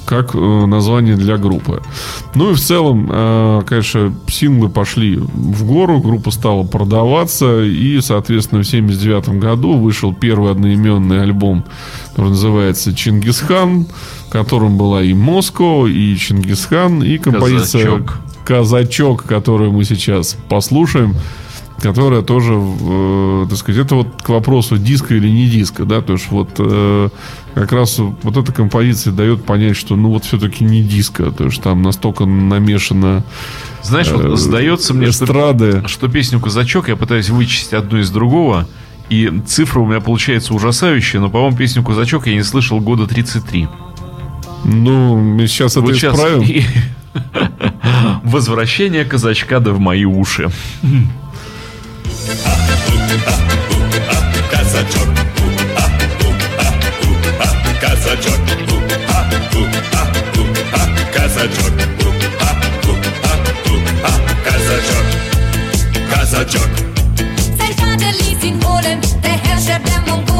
как 0.04 0.34
э, 0.34 0.38
название 0.66 1.16
для 1.16 1.37
группы. 1.37 1.82
Ну 2.34 2.50
и 2.50 2.54
в 2.54 2.60
целом, 2.60 3.08
э, 3.10 3.62
конечно, 3.66 4.12
синглы 4.28 4.68
пошли 4.68 5.16
в 5.16 5.64
гору, 5.64 6.00
группа 6.00 6.30
стала 6.30 6.64
продаваться, 6.64 7.62
и, 7.62 8.00
соответственно, 8.00 8.19
в 8.28 8.64
79 8.64 9.40
году 9.40 9.72
вышел 9.74 10.14
первый 10.14 10.52
одноименный 10.52 11.22
альбом, 11.22 11.64
который 12.10 12.30
называется 12.30 12.94
«Чингисхан», 12.94 13.86
в 14.26 14.30
котором 14.30 14.76
была 14.76 15.02
и 15.02 15.14
Москва, 15.14 15.88
и 15.88 16.16
Чингисхан, 16.16 17.02
и 17.02 17.18
композиция 17.18 17.84
Казачок. 17.84 18.18
«Казачок», 18.44 19.24
которую 19.24 19.72
мы 19.72 19.84
сейчас 19.84 20.36
послушаем 20.48 21.16
которая 21.80 22.22
тоже, 22.22 22.54
э, 22.54 23.46
так 23.48 23.58
сказать, 23.58 23.86
это 23.86 23.94
вот 23.96 24.22
к 24.22 24.28
вопросу 24.28 24.76
диска 24.76 25.14
или 25.14 25.28
не 25.28 25.48
диска, 25.48 25.84
да, 25.84 26.00
то 26.00 26.12
есть 26.12 26.30
вот 26.30 26.50
э, 26.58 27.08
как 27.54 27.72
раз 27.72 27.98
вот 27.98 28.36
эта 28.36 28.52
композиция 28.52 29.12
дает 29.12 29.44
понять, 29.44 29.76
что 29.76 29.96
ну 29.96 30.10
вот 30.10 30.24
все-таки 30.24 30.64
не 30.64 30.82
диска, 30.82 31.30
то 31.30 31.44
есть 31.44 31.62
там 31.62 31.82
настолько 31.82 32.26
намешано 32.26 33.24
Знаешь, 33.82 34.08
э, 34.08 34.14
вот 34.28 34.38
сдается 34.38 34.94
мне, 34.94 35.10
что, 35.10 35.25
эстрады. 35.25 35.82
что 35.88 36.08
песню 36.08 36.40
«Казачок» 36.40 36.88
я 36.88 36.96
пытаюсь 36.96 37.28
вычесть 37.30 37.72
одну 37.72 37.99
из 37.99 38.10
другого, 38.10 38.68
и 39.08 39.32
цифра 39.46 39.80
у 39.80 39.87
меня 39.87 40.00
получается 40.00 40.54
ужасающая, 40.54 41.20
но, 41.20 41.30
по-моему, 41.30 41.56
песню 41.56 41.82
«Казачок» 41.82 42.26
я 42.26 42.34
не 42.34 42.42
слышал 42.42 42.80
года 42.80 43.06
33. 43.06 43.68
Ну, 44.64 45.16
мы 45.18 45.46
сейчас 45.46 45.72
это 45.72 45.81
Вот 45.81 45.94
сейчас 45.94 46.14
исправим. 46.14 46.42
и- 46.42 46.62
Возвращение 48.24 49.05
казачка 49.05 49.59
да 49.61 49.72
в 49.72 49.81
мои 49.81 50.05
уши. 50.05 50.50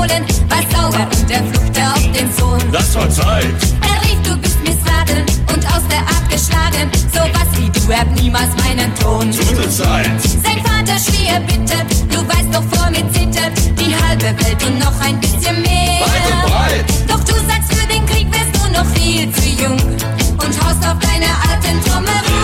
Mongolen 0.00 0.24
war 0.48 0.62
sauer 0.72 1.06
und 1.12 1.30
er 1.30 1.42
fluchte 1.44 1.82
auf 1.82 2.12
den 2.12 2.32
Sohn. 2.32 2.72
Das 2.72 2.94
war 2.94 3.10
Zeit, 3.10 3.44
Er 3.82 4.02
rief, 4.02 4.18
du 4.24 4.34
bist 4.38 4.58
missraten 4.62 5.26
und 5.52 5.66
aus 5.66 5.82
der 5.90 5.98
Art 5.98 6.26
geschlagen. 6.30 6.90
So 7.12 7.20
was 7.20 7.58
wie 7.58 7.68
du 7.68 7.94
hab 7.94 8.10
niemals 8.12 8.48
meinen 8.64 8.94
Ton. 8.94 9.30
gute 9.30 9.68
Zeit. 9.68 10.10
Sein 10.22 10.64
Vater 10.64 10.98
schrie 10.98 11.26
er 11.26 11.40
bitte, 11.40 11.76
du 12.08 12.26
weißt 12.26 12.48
doch 12.50 12.64
vor 12.72 12.90
mir 12.90 13.04
zittert 13.12 13.52
die 13.78 13.94
halbe 13.94 14.24
Welt 14.42 14.64
und 14.66 14.78
noch 14.78 15.00
ein 15.02 15.20
bisschen 15.20 15.60
mehr. 15.60 16.00
Weit 16.00 16.32
und 16.32 16.42
breit. 16.50 16.84
Doch 17.06 17.22
du 17.24 17.34
sagst, 17.34 17.70
für 17.70 17.86
den 17.86 18.06
Krieg 18.06 18.26
wärst 18.32 18.56
du 18.56 18.72
noch 18.72 18.86
viel 18.94 19.30
zu 19.32 19.48
jung 19.62 19.76
und 19.76 20.64
haust 20.64 20.82
auf 20.88 20.98
deine 20.98 21.28
alten 21.46 21.78
Trommel 21.84 22.20
rum. 22.24 22.40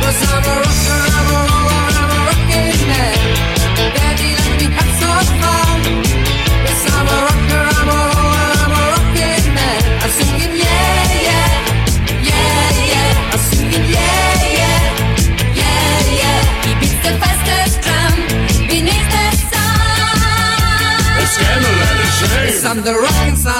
Cause 0.00 0.65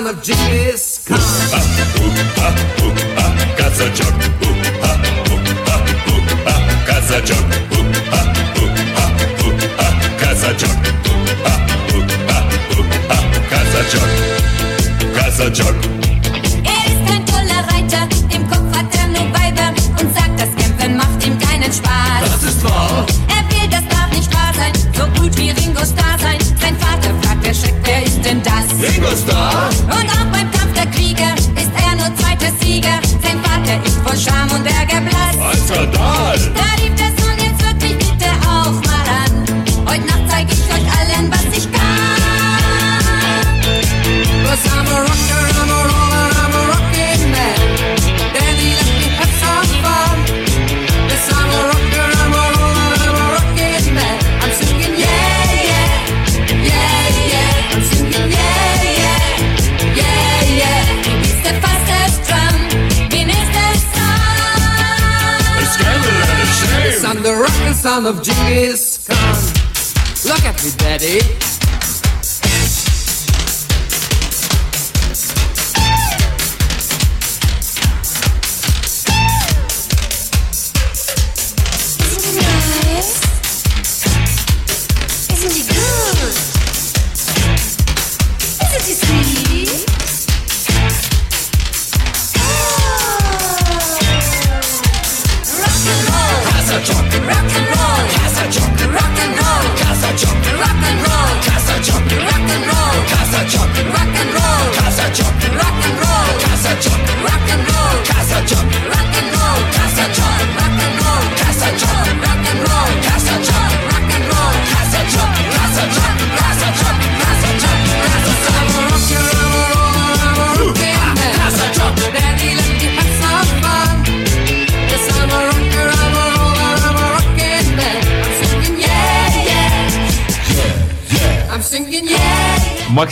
of 0.08 0.22
Jimmy. 0.22 0.65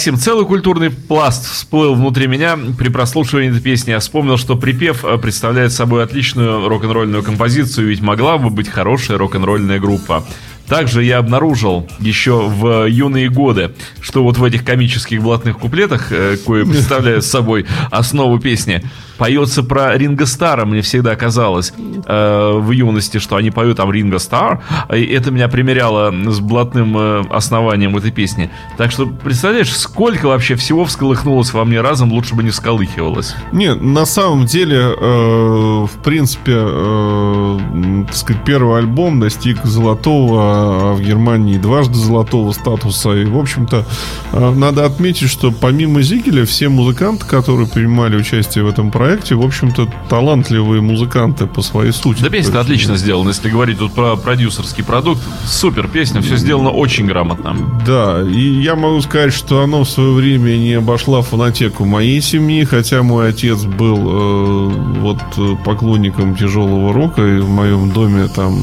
Максим, 0.05 0.19
целый 0.19 0.45
культурный 0.45 0.90
пласт 0.90 1.51
всплыл 1.51 1.95
внутри 1.95 2.27
меня 2.27 2.59
при 2.77 2.90
прослушивании 2.90 3.49
этой 3.49 3.62
песни. 3.62 3.93
Я 3.93 4.01
вспомнил, 4.01 4.37
что 4.37 4.55
припев 4.55 5.03
э, 5.03 5.17
представляет 5.17 5.73
собой 5.73 6.05
отличную 6.05 6.69
рок-н-ролльную 6.69 7.23
композицию, 7.23 7.88
ведь 7.88 8.03
могла 8.03 8.37
бы 8.37 8.51
быть 8.51 8.69
хорошая 8.69 9.17
рок-н-ролльная 9.17 9.81
группа. 9.81 10.23
Также 10.68 11.05
я 11.05 11.18
обнаружил 11.18 11.88
еще 12.00 12.48
в 12.48 12.87
юные 12.87 13.29
годы, 13.29 13.72
что 14.00 14.22
вот 14.22 14.38
в 14.38 14.44
этих 14.44 14.64
комических 14.64 15.22
блатных 15.22 15.59
куплетах, 15.59 16.11
э, 16.11 16.37
кое 16.44 16.64
представляют 16.70 17.24
собой 17.24 17.66
основу 17.90 18.38
песни, 18.38 18.83
поется 19.18 19.62
про 19.62 19.96
Ринго 19.96 20.27
Стара, 20.27 20.64
мне 20.64 20.83
всегда 20.83 21.14
казалось 21.16 21.72
э, 22.07 22.53
в 22.55 22.70
юности, 22.70 23.18
что 23.18 23.37
они 23.37 23.50
поют 23.50 23.77
там 23.77 23.92
Ринго 23.92 24.18
Стар, 24.18 24.62
и 24.92 25.05
это 25.05 25.31
меня 25.31 25.48
примеряло 25.48 26.12
с 26.31 26.40
блатным 26.40 26.96
э, 26.96 27.22
основанием 27.31 27.96
этой 27.96 28.11
песни. 28.11 28.50
Так 28.77 28.90
что, 28.90 29.07
представляешь, 29.07 29.74
сколько 29.77 30.27
вообще 30.27 30.55
всего 30.57 30.85
всколыхнулось 30.85 31.53
во 31.53 31.64
мне 31.64 31.81
разом, 31.81 32.12
лучше 32.12 32.35
бы 32.35 32.42
не 32.42 32.50
всколыхивалось. 32.50 33.35
Не, 33.53 33.74
на 33.74 34.07
самом 34.07 34.46
деле, 34.46 34.79
э, 34.79 35.87
в 35.87 36.03
принципе, 36.03 36.53
э, 36.57 37.59
так 38.07 38.16
сказать, 38.16 38.44
первый 38.44 38.79
альбом 38.79 39.20
достиг 39.20 39.64
золотого, 39.64 40.54
а 40.55 40.93
в 40.95 41.01
Германии 41.01 41.59
дважды 41.59 41.95
золотого 41.95 42.53
статуса. 42.53 43.12
И, 43.12 43.25
в 43.25 43.37
общем-то, 43.37 43.85
э, 44.33 44.51
надо 44.55 44.85
отметить, 44.85 45.29
что 45.29 45.51
помимо 45.51 46.03
Зигеля, 46.03 46.45
все 46.45 46.69
музыканты, 46.69 47.27
которые 47.27 47.67
принимали 47.67 48.17
участие 48.17 48.64
в 48.64 48.69
этом 48.69 48.90
проекте, 48.90 49.35
в 49.35 49.43
общем-то, 49.43 49.88
талантливые 50.09 50.81
музыканты 50.81 51.47
по 51.47 51.62
своей 51.62 51.93
сути. 51.93 52.23
Да 52.23 52.31
песня 52.31 52.61
отлично 52.61 52.97
сделана, 52.97 53.29
если 53.29 53.49
говорить 53.49 53.79
тут 53.79 53.93
про 53.93 54.17
продюсерский 54.17 54.85
продукт. 54.85 55.21
Супер 55.47 55.88
песня, 55.88 56.21
все 56.21 56.37
сделано 56.37 56.71
очень 56.71 57.07
грамотно. 57.07 57.57
Да, 57.87 58.23
и 58.23 58.62
я 58.62 58.77
могу 58.77 59.01
сказать, 59.01 59.33
что 59.33 59.62
оно 59.62 59.85
в 59.85 59.88
свое 59.88 60.12
время 60.12 60.57
не 60.57 60.75
обошла 60.75 61.23
фонотеку 61.23 61.85
моей 61.85 62.21
семьи, 62.21 62.64
хотя 62.64 63.03
мой 63.03 63.31
отец 63.31 63.64
был 63.64 63.99
э, 63.99 64.69
вот 65.01 65.19
э, 65.37 65.57
поклонником 65.64 66.37
тяжелого 66.37 66.93
рока, 66.93 67.23
и 67.23 67.38
в 67.38 67.49
моем 67.49 67.90
доме 67.90 68.29
там 68.29 68.55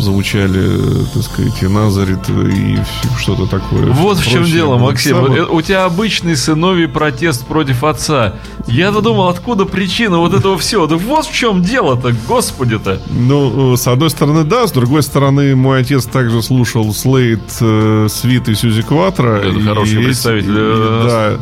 звучали, 0.00 1.04
так 1.12 1.22
сказать, 1.22 1.62
и 1.62 1.66
Назарит, 1.68 2.28
и 2.28 2.78
что-то 3.18 3.46
такое. 3.46 3.86
Вот 3.86 4.18
в 4.18 4.26
чем 4.28 4.44
дело, 4.44 4.76
Вот 4.76 4.90
Максим. 4.92 5.16
самое- 5.16 5.42
Э, 5.42 5.46
У 5.46 5.60
тебя 5.62 5.84
обычный 5.84 6.36
сыновий 6.36 6.88
протест 6.88 7.46
против 7.46 7.84
отца. 7.84 8.34
Я-то 8.66 9.00
думал, 9.00 9.28
откуда 9.28 9.64
причина 9.64 10.18
вот 10.18 10.34
этого 10.34 10.56
всего. 10.58 10.86
Да 10.86 10.96
вот 10.96 11.26
в 11.26 11.32
чем 11.32 11.62
дело-то, 11.62 12.14
господи-то. 12.28 13.00
Ну, 13.10 13.74
э, 13.74 13.76
с 13.76 13.86
одной 13.86 14.10
стороны, 14.10 14.44
да, 14.44 14.66
с 14.66 14.72
другой 14.72 15.02
стороны, 15.02 15.54
мой 15.56 15.80
отец 15.80 16.04
также 16.06 16.42
слушал 16.42 16.92
Слейд, 16.94 17.40
э, 17.60 18.08
Свит 18.10 18.48
и 18.48 18.54
Сьюзи 18.54 18.82
Кватро. 18.82 19.36
Это 19.36 19.48
и 19.58 19.62
хороший 19.62 19.98
эти- 19.98 20.04
представитель, 20.04 20.50
и- 20.56 21.08
Да. 21.08 21.32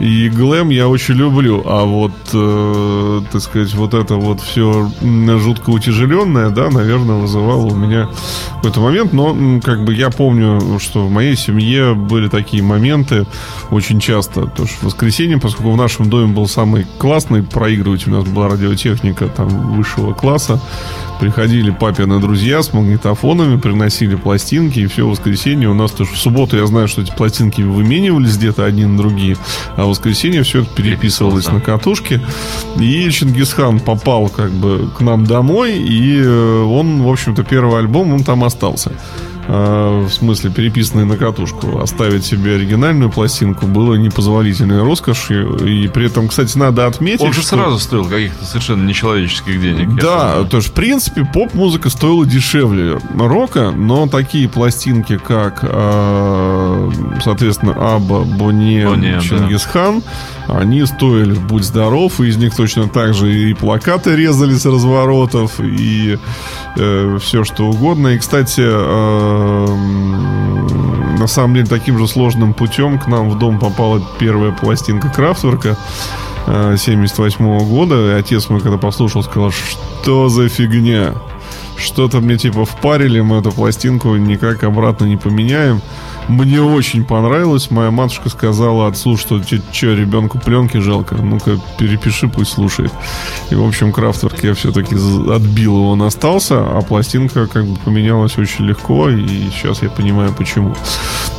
И 0.00 0.28
глэм 0.28 0.68
я 0.70 0.88
очень 0.88 1.14
люблю, 1.14 1.62
а 1.66 1.84
вот, 1.84 2.12
э, 2.32 3.20
так 3.32 3.42
сказать, 3.42 3.74
вот 3.74 3.94
это 3.94 4.14
вот 4.14 4.40
все 4.40 4.90
жутко 5.38 5.70
утяжеленное, 5.70 6.50
да, 6.50 6.70
наверное, 6.70 7.16
вызывало 7.16 7.66
у 7.66 7.74
меня 7.74 8.08
какой-то 8.58 8.80
момент, 8.80 9.12
но 9.12 9.60
как 9.60 9.84
бы 9.84 9.94
я 9.94 10.10
помню, 10.10 10.78
что 10.78 11.06
в 11.06 11.10
моей 11.10 11.36
семье 11.36 11.94
были 11.94 12.28
такие 12.28 12.62
моменты 12.62 13.26
очень 13.70 14.00
часто, 14.00 14.46
то 14.46 14.66
что 14.66 14.76
в 14.80 14.82
воскресенье, 14.84 15.38
поскольку 15.38 15.72
в 15.72 15.76
нашем 15.76 16.10
доме 16.10 16.32
был 16.32 16.46
самый 16.46 16.86
классный 16.98 17.42
проигрыватель, 17.42 18.12
у 18.12 18.16
нас 18.16 18.24
была 18.28 18.48
радиотехника 18.48 19.28
там 19.28 19.48
высшего 19.76 20.12
класса, 20.12 20.60
приходили 21.20 21.70
папины 21.70 22.20
друзья 22.20 22.62
с 22.62 22.72
магнитофонами, 22.72 23.58
приносили 23.58 24.16
пластинки, 24.16 24.80
и 24.80 24.86
все 24.86 25.06
в 25.06 25.10
воскресенье 25.10 25.68
у 25.68 25.74
нас 25.74 25.92
тоже 25.92 26.12
в 26.12 26.18
субботу, 26.18 26.56
я 26.56 26.66
знаю, 26.66 26.88
что 26.88 27.02
эти 27.02 27.12
пластинки 27.12 27.62
выменивались 27.62 28.36
где-то 28.36 28.64
одни 28.64 28.84
на 28.84 28.96
другие, 28.96 29.36
а 29.76 29.86
в 29.88 29.90
воскресенье 29.90 30.42
все 30.42 30.62
это 30.62 30.70
переписывалось 30.74 31.48
на 31.48 31.60
катушке, 31.60 32.20
и 32.78 33.08
Чингисхан 33.10 33.80
попал 33.80 34.28
как 34.28 34.50
бы 34.52 34.90
к 34.96 35.00
нам 35.00 35.24
домой, 35.24 35.78
и 35.78 36.20
э, 36.22 36.62
он, 36.62 37.02
в 37.02 37.08
общем-то, 37.08 37.42
первый 37.44 37.78
альбом, 37.80 38.12
он 38.12 38.24
там 38.24 38.44
остался. 38.44 38.92
Э, 39.50 40.04
В 40.06 40.10
смысле, 40.12 40.50
переписанный 40.50 41.06
на 41.06 41.16
катушку. 41.16 41.78
Оставить 41.80 42.24
себе 42.26 42.56
оригинальную 42.56 43.10
пластинку 43.10 43.66
было 43.66 43.94
непозволительной 43.94 44.82
роскошью. 44.82 45.56
И 45.66 45.88
при 45.88 46.04
этом, 46.06 46.28
кстати, 46.28 46.56
надо 46.58 46.86
отметить, 46.86 47.22
Он 47.22 47.32
же 47.32 47.40
что- 47.40 47.56
сразу 47.56 47.78
стоил 47.78 48.04
каких-то 48.04 48.44
совершенно 48.44 48.86
нечеловеческих 48.86 49.58
денег. 49.60 49.94
да, 50.00 50.44
то 50.44 50.58
есть, 50.58 50.68
в 50.68 50.72
принципе, 50.72 51.24
поп-музыка 51.32 51.88
стоила 51.88 52.26
дешевле 52.26 52.98
рока, 53.18 53.70
но 53.70 54.06
такие 54.06 54.50
пластинки, 54.50 55.16
как, 55.16 55.60
э, 55.62 55.68
соответственно, 57.22 57.74
Аба, 57.76 58.20
Боне, 58.20 58.82
M, 58.82 59.20
Чингисхан, 59.20 60.02
они 60.48 60.84
стоили 60.86 61.34
«Будь 61.34 61.64
здоров», 61.64 62.20
и 62.20 62.28
из 62.28 62.36
них 62.36 62.54
точно 62.56 62.88
так 62.88 63.14
же 63.14 63.32
и 63.32 63.54
плакаты 63.54 64.16
резали 64.16 64.54
с 64.54 64.64
разворотов, 64.66 65.60
и 65.60 66.18
все 66.74 67.44
что 67.44 67.64
угодно. 67.64 68.08
И, 68.08 68.18
кстати, 68.18 68.62
э, 68.64 69.66
на 71.18 71.26
самом 71.26 71.54
деле, 71.54 71.66
таким 71.66 71.98
же 71.98 72.06
сложным 72.06 72.54
путем 72.54 72.98
к 72.98 73.06
нам 73.08 73.28
в 73.30 73.38
дом 73.38 73.58
попала 73.58 74.00
первая 74.18 74.52
пластинка 74.52 75.10
Крафтверка, 75.10 75.76
78 76.46 77.58
года. 77.68 78.10
И 78.10 78.18
отец 78.18 78.48
мой, 78.48 78.60
когда 78.60 78.78
послушал, 78.78 79.22
сказал, 79.22 79.50
что 79.50 80.28
за 80.28 80.48
фигня? 80.48 81.14
Что-то 81.76 82.20
мне 82.20 82.36
типа 82.36 82.64
впарили, 82.64 83.20
мы 83.20 83.38
эту 83.38 83.52
пластинку 83.52 84.16
никак 84.16 84.64
обратно 84.64 85.04
не 85.04 85.16
поменяем. 85.16 85.80
Мне 86.28 86.60
очень 86.60 87.04
понравилось. 87.04 87.70
Моя 87.70 87.90
матушка 87.90 88.28
сказала 88.28 88.86
отцу, 88.88 89.16
что 89.16 89.42
что, 89.42 89.94
ребенку 89.94 90.38
пленки 90.38 90.76
жалко. 90.76 91.16
Ну-ка, 91.16 91.58
перепиши, 91.78 92.28
пусть 92.28 92.52
слушает. 92.52 92.92
И, 93.50 93.54
в 93.54 93.66
общем, 93.66 93.92
Крафтверк 93.92 94.44
я 94.44 94.54
все-таки 94.54 94.94
отбил 94.94 95.76
его, 95.76 95.90
он 95.90 96.02
остался, 96.02 96.58
а 96.58 96.82
пластинка 96.82 97.46
как 97.46 97.64
бы 97.66 97.76
поменялась 97.76 98.36
очень 98.36 98.66
легко, 98.66 99.08
и 99.08 99.26
сейчас 99.50 99.82
я 99.82 99.88
понимаю, 99.88 100.34
почему. 100.36 100.74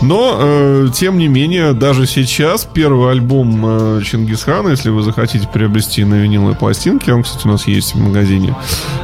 Но, 0.01 0.37
э, 0.39 0.87
тем 0.93 1.17
не 1.17 1.27
менее, 1.27 1.73
даже 1.73 2.07
сейчас 2.07 2.65
первый 2.65 3.11
альбом 3.11 3.63
э, 3.65 4.01
Чингисхана, 4.03 4.69
если 4.69 4.89
вы 4.89 5.03
захотите 5.03 5.47
приобрести 5.47 6.03
на 6.03 6.15
виниловой 6.15 6.55
пластинке, 6.55 7.13
он, 7.13 7.23
кстати, 7.23 7.45
у 7.45 7.51
нас 7.51 7.67
есть 7.67 7.93
в 7.93 7.99
магазине 7.99 8.55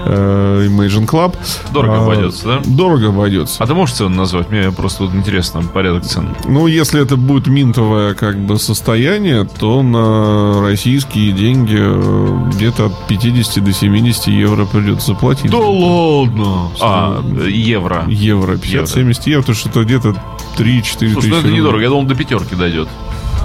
э, 0.05 0.67
Imagine 0.69 1.07
Club. 1.07 1.35
Дорого 1.71 1.97
А, 1.97 2.03
обойдется, 2.03 2.47
да? 2.47 2.61
Дорого 2.65 3.09
обойдется. 3.09 3.63
А 3.63 3.67
ты 3.67 3.73
можешь 3.73 3.95
цену 3.95 4.15
назвать? 4.15 4.49
Мне 4.49 4.71
просто 4.71 5.03
вот 5.03 5.13
интересно 5.13 5.61
порядок 5.75 6.05
цен. 6.05 6.29
Ну, 6.45 6.67
если 6.67 7.01
это 7.01 7.17
будет 7.17 7.47
минтовое 7.47 8.13
как 8.13 8.39
бы 8.39 8.57
состояние, 8.57 9.43
то 9.59 9.83
на 9.83 10.61
российские 10.61 11.33
деньги 11.33 11.75
э, 11.77 12.49
где-то 12.53 12.85
от 12.85 13.07
50 13.09 13.61
до 13.61 13.73
70 13.73 14.27
евро 14.27 14.65
придется 14.65 15.07
заплатить. 15.07 15.51
ладно! 15.53 16.71
А, 16.79 17.21
евро. 17.45 18.05
Евро, 18.07 18.53
50-70 18.53 19.21
евро, 19.25 19.43
то 19.43 19.53
что 19.53 19.67
это 19.67 19.83
где-то 19.83 20.15
3-4 20.57 20.97
тысячи. 20.97 21.11
Слушай, 21.11 21.29
ну 21.29 21.37
это 21.39 21.51
недорого. 21.51 21.83
Я 21.83 21.89
думал, 21.89 22.05
до 22.05 22.15
пятерки 22.15 22.55
дойдет. 22.55 22.87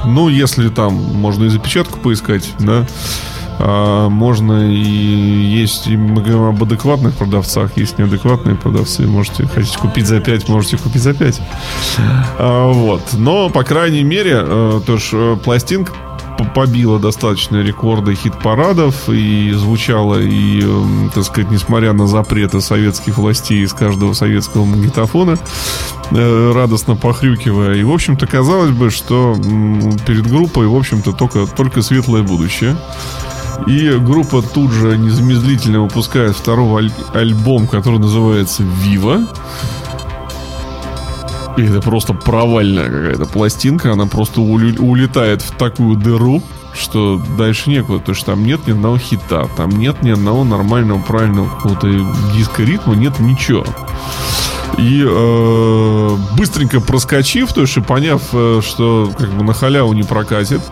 Ну, 0.04 0.28
если 0.28 0.68
там 0.68 0.94
можно 0.94 1.46
и 1.46 1.48
запечатку 1.48 1.98
поискать, 1.98 2.48
да. 2.60 2.86
А, 3.62 4.08
можно 4.08 4.72
и 4.72 4.78
есть, 4.78 5.86
и 5.86 5.96
мы 5.96 6.22
говорим 6.22 6.44
об 6.44 6.62
адекватных 6.62 7.14
продавцах, 7.14 7.76
есть 7.76 7.98
неадекватные 7.98 8.56
продавцы. 8.56 9.06
Можете, 9.06 9.46
хотите 9.46 9.78
купить 9.78 10.06
за 10.06 10.20
5, 10.20 10.48
можете 10.48 10.78
купить 10.78 11.02
за 11.02 11.12
5. 11.12 11.40
А, 12.38 12.72
вот. 12.72 13.02
Но, 13.12 13.50
по 13.50 13.62
крайней 13.62 14.02
мере, 14.02 14.42
э, 14.42 14.80
то 14.86 14.96
ж 14.96 15.10
э, 15.12 15.36
пластинка 15.44 15.92
побила 16.54 16.98
достаточно 16.98 17.58
рекорды 17.58 18.14
хит-парадов 18.14 19.10
и 19.10 19.52
звучала, 19.52 20.18
и, 20.18 20.64
так 21.14 21.24
сказать, 21.24 21.50
несмотря 21.50 21.92
на 21.92 22.06
запреты 22.06 22.62
советских 22.62 23.18
властей 23.18 23.62
из 23.62 23.74
каждого 23.74 24.14
советского 24.14 24.64
магнитофона, 24.64 25.38
э, 26.12 26.52
радостно 26.54 26.96
похрюкивая. 26.96 27.74
И, 27.74 27.84
в 27.84 27.92
общем-то, 27.92 28.26
казалось 28.26 28.70
бы, 28.70 28.88
что 28.88 29.36
перед 30.06 30.26
группой, 30.26 30.66
в 30.66 30.74
общем-то, 30.74 31.12
только, 31.12 31.46
только 31.46 31.82
светлое 31.82 32.22
будущее. 32.22 32.76
И 33.66 33.90
группа 33.98 34.42
тут 34.42 34.72
же 34.72 34.96
незамедлительно 34.96 35.80
выпускает 35.82 36.34
второй 36.36 36.84
аль- 36.84 36.92
альбом, 37.14 37.66
который 37.66 37.98
называется 37.98 38.62
«Вива». 38.62 39.26
И 41.56 41.62
это 41.62 41.80
просто 41.80 42.14
провальная 42.14 42.86
какая-то 42.86 43.26
пластинка. 43.26 43.92
Она 43.92 44.06
просто 44.06 44.40
улетает 44.40 45.42
в 45.42 45.50
такую 45.52 45.96
дыру, 45.96 46.42
что 46.74 47.20
дальше 47.36 47.68
некуда. 47.70 47.98
Потому 47.98 48.14
что 48.14 48.26
там 48.26 48.44
нет 48.44 48.66
ни 48.66 48.72
одного 48.72 48.98
хита. 48.98 49.46
Там 49.56 49.70
нет 49.70 50.02
ни 50.02 50.10
одного 50.10 50.44
нормального, 50.44 51.00
правильного 51.02 51.48
какого-то 51.48 51.88
диско-ритма. 52.34 52.94
Нет 52.94 53.18
ничего. 53.18 53.66
И 54.78 55.04
э, 55.06 56.16
быстренько 56.36 56.80
проскочив, 56.80 57.52
то 57.52 57.62
есть 57.62 57.84
поняв, 57.86 58.22
э, 58.32 58.60
что 58.62 59.10
как 59.16 59.30
бы 59.30 59.44
на 59.44 59.52
халяву 59.52 59.92
не 59.92 60.02
прокатит, 60.02 60.62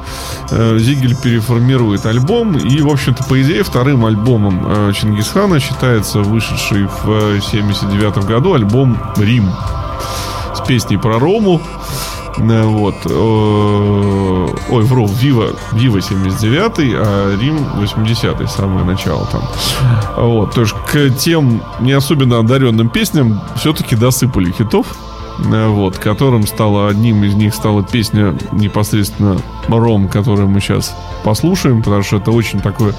э, 0.51 0.79
Зигель 0.79 1.17
переформирует 1.17 2.07
альбом. 2.07 2.57
И, 2.57 2.81
в 2.81 2.89
общем-то, 2.89 3.25
по 3.25 3.41
идее, 3.41 3.63
вторым 3.63 4.07
альбомом 4.07 4.63
э, 4.67 4.93
Чингисхана 4.95 5.61
считается 5.61 6.21
вышедший 6.21 6.89
в 7.05 7.41
79 7.41 8.25
году 8.25 8.55
альбом 8.55 8.99
«Рим» 9.17 9.51
с 10.55 10.67
песней 10.67 10.97
про 10.97 11.19
Рому. 11.19 11.61
Э, 12.39 12.63
Вот. 12.65 12.95
Э, 13.07 14.49
Ой, 14.71 14.85
вру, 14.85 15.07
Вива, 15.07 15.49
Вива 15.73 16.01
79 16.01 16.73
а 16.79 17.37
Рим 17.41 17.59
80 17.77 18.51
самое 18.51 18.85
начало 18.85 19.27
там. 19.27 19.43
Вот. 20.17 20.55
То 20.55 20.63
есть 20.63 20.75
к 20.87 21.11
тем 21.19 21.63
не 21.81 21.93
особенно 21.93 22.39
одаренным 22.39 22.89
песням 22.89 23.41
все-таки 23.57 23.97
досыпали 23.97 24.53
хитов. 24.53 24.87
Э, 25.39 25.69
вот, 25.69 25.99
которым 25.99 26.47
стала 26.47 26.89
одним 26.89 27.25
из 27.25 27.35
них 27.35 27.55
стала 27.55 27.83
песня 27.83 28.37
непосредственно 28.53 29.39
Ром, 29.69 30.09
которую 30.09 30.49
мы 30.49 30.61
сейчас 30.61 30.97
послушаем, 31.25 31.83
потому 31.83 32.03
что 32.03 32.17
это 32.17 32.31
очень 32.31 32.61
такое 32.61 32.95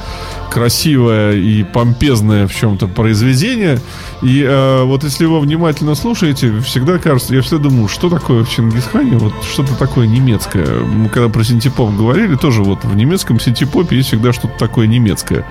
красивое 0.51 1.33
и 1.33 1.63
помпезное 1.63 2.47
в 2.47 2.55
чем-то 2.55 2.87
произведение. 2.87 3.79
И 4.21 4.43
э, 4.43 4.83
вот 4.83 5.03
если 5.03 5.25
вы 5.25 5.39
внимательно 5.39 5.95
слушаете, 5.95 6.59
всегда 6.59 6.97
кажется, 6.99 7.33
я 7.33 7.41
всегда 7.41 7.69
думаю, 7.69 7.87
что 7.87 8.09
такое 8.09 8.43
в 8.43 8.49
Чингисхане, 8.49 9.17
вот 9.17 9.33
что-то 9.43 9.75
такое 9.75 10.07
немецкое. 10.07 10.83
Мы 10.83 11.09
когда 11.09 11.29
про 11.29 11.43
синтепоп 11.43 11.95
говорили, 11.95 12.35
тоже 12.35 12.63
вот 12.63 12.83
в 12.83 12.95
немецком 12.95 13.39
синтепопе 13.39 13.97
есть 13.97 14.09
всегда 14.09 14.33
что-то 14.33 14.57
такое 14.57 14.87
немецкое. 14.87 15.45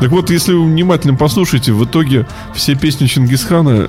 Так 0.00 0.10
вот, 0.10 0.30
если 0.30 0.52
вы 0.52 0.64
внимательно 0.64 1.14
послушаете, 1.14 1.72
в 1.72 1.84
итоге 1.84 2.26
все 2.54 2.74
песни 2.74 3.06
Чингисхана 3.06 3.88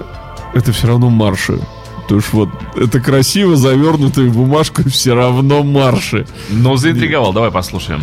это 0.54 0.72
все 0.72 0.88
равно 0.88 1.10
марши. 1.10 1.60
То 2.08 2.16
есть 2.16 2.34
вот 2.34 2.50
это 2.76 3.00
красиво 3.00 3.56
завернутые 3.56 4.30
в 4.30 4.36
бумажку 4.36 4.88
все 4.90 5.16
равно 5.16 5.64
марши. 5.64 6.28
Но 6.50 6.76
заинтриговал, 6.78 7.34
давай 7.34 7.52
послушаем. 7.52 8.02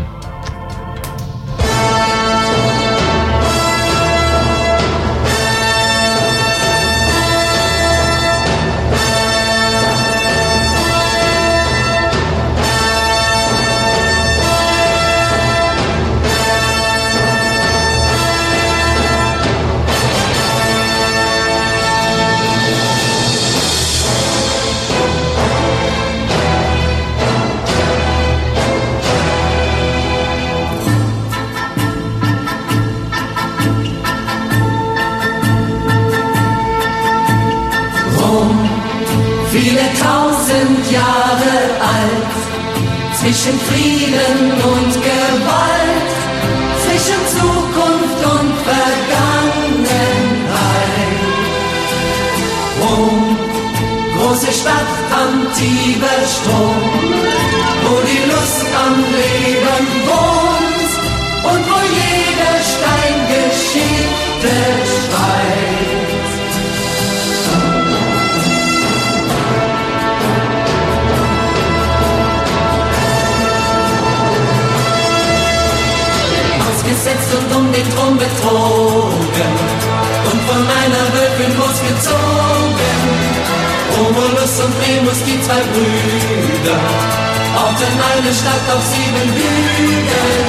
believe 89.24 90.41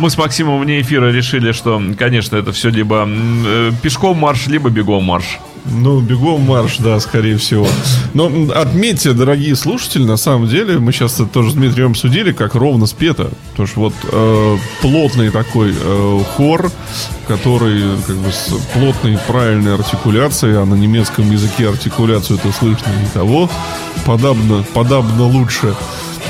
Мы 0.00 0.08
с 0.08 0.16
Максимом 0.16 0.62
вне 0.62 0.80
эфира 0.80 1.12
решили, 1.12 1.52
что, 1.52 1.78
конечно, 1.98 2.34
это 2.36 2.52
все 2.52 2.70
либо 2.70 3.06
э, 3.06 3.70
пешком 3.82 4.16
марш, 4.16 4.46
либо 4.46 4.70
бегом 4.70 5.04
марш. 5.04 5.38
Ну, 5.66 6.00
бегом 6.00 6.40
марш, 6.40 6.78
да, 6.78 6.98
скорее 7.00 7.36
всего. 7.36 7.68
Но 8.14 8.32
отметьте, 8.54 9.12
дорогие 9.12 9.54
слушатели, 9.54 10.02
на 10.04 10.16
самом 10.16 10.48
деле, 10.48 10.78
мы 10.78 10.92
сейчас 10.92 11.20
тоже 11.30 11.50
с 11.50 11.54
Дмитрием 11.54 11.90
обсудили, 11.90 12.32
как 12.32 12.54
ровно 12.54 12.86
спето. 12.86 13.30
Потому 13.50 13.68
что 13.68 13.80
вот 13.80 13.94
э, 14.10 14.56
плотный 14.80 15.28
такой 15.30 15.74
э, 15.78 16.20
хор, 16.34 16.72
который 17.28 17.82
как 18.06 18.16
бы 18.16 18.32
с 18.32 18.54
плотной 18.72 19.18
правильной 19.28 19.74
артикуляцией, 19.74 20.62
а 20.62 20.64
на 20.64 20.76
немецком 20.76 21.30
языке 21.30 21.68
артикуляцию 21.68 22.38
это 22.38 22.50
слышно 22.52 22.88
не 22.98 23.06
того, 23.12 23.50
подобно, 24.06 24.64
подобно 24.72 25.24
лучше. 25.24 25.74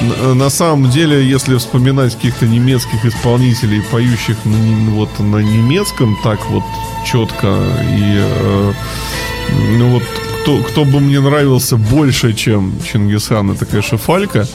Н- 0.01 0.39
На 0.39 0.51
самом 0.51 0.91
деле, 0.91 1.29
если 1.29 1.57
вспоминать 1.57 2.15
каких-то 2.15 2.47
немецких 2.47 3.05
исполнителей, 3.05 3.83
поющих 3.91 4.37
на, 4.45 4.57
не- 4.57 4.91
вот, 4.91 5.19
на 5.19 5.37
немецком 5.39 6.17
так 6.25 6.49
вот 6.51 6.63
четко 7.07 7.47
и 7.83 8.17
э, 8.19 8.73
ну 9.79 9.91
вот 9.91 10.03
кто, 10.43 10.59
кто 10.63 10.85
бы 10.85 11.01
мне 11.01 11.21
нравился 11.21 11.77
больше, 11.77 12.33
чем 12.33 12.73
Чингисхан, 12.91 13.51
это, 13.51 13.67
конечно, 13.67 13.99
Фалька, 13.99 14.47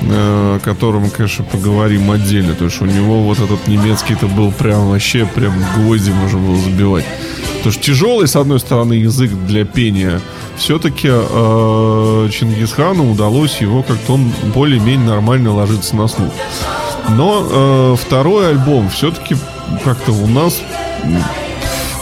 э, 0.00 0.56
о 0.56 0.60
котором, 0.60 1.10
конечно, 1.10 1.44
поговорим 1.44 2.10
отдельно. 2.10 2.52
Потому 2.52 2.70
что 2.70 2.84
у 2.84 2.86
него 2.86 3.22
вот 3.22 3.40
этот 3.40 3.66
немецкий 3.66 4.12
это 4.14 4.26
был 4.26 4.52
прям 4.52 4.90
вообще 4.90 5.26
прям 5.26 5.52
гвозди 5.76 6.10
можно 6.10 6.38
было 6.38 6.56
забивать. 6.56 7.04
Потому 7.56 7.72
что 7.72 7.82
тяжелый, 7.82 8.28
с 8.28 8.36
одной 8.36 8.60
стороны, 8.60 8.94
язык 8.94 9.30
для 9.46 9.64
пения. 9.64 10.20
Все-таки 10.62 11.08
Чингисхану 12.30 13.10
удалось 13.10 13.60
его 13.60 13.82
как-то 13.82 14.12
он 14.12 14.32
более-менее 14.54 15.08
нормально 15.08 15.52
ложится 15.52 15.96
на 15.96 16.06
слух. 16.06 16.30
Но 17.08 17.44
э, 17.50 17.96
второй 18.00 18.50
альбом 18.50 18.88
все-таки 18.88 19.34
как-то 19.82 20.12
у 20.12 20.28
нас 20.28 20.62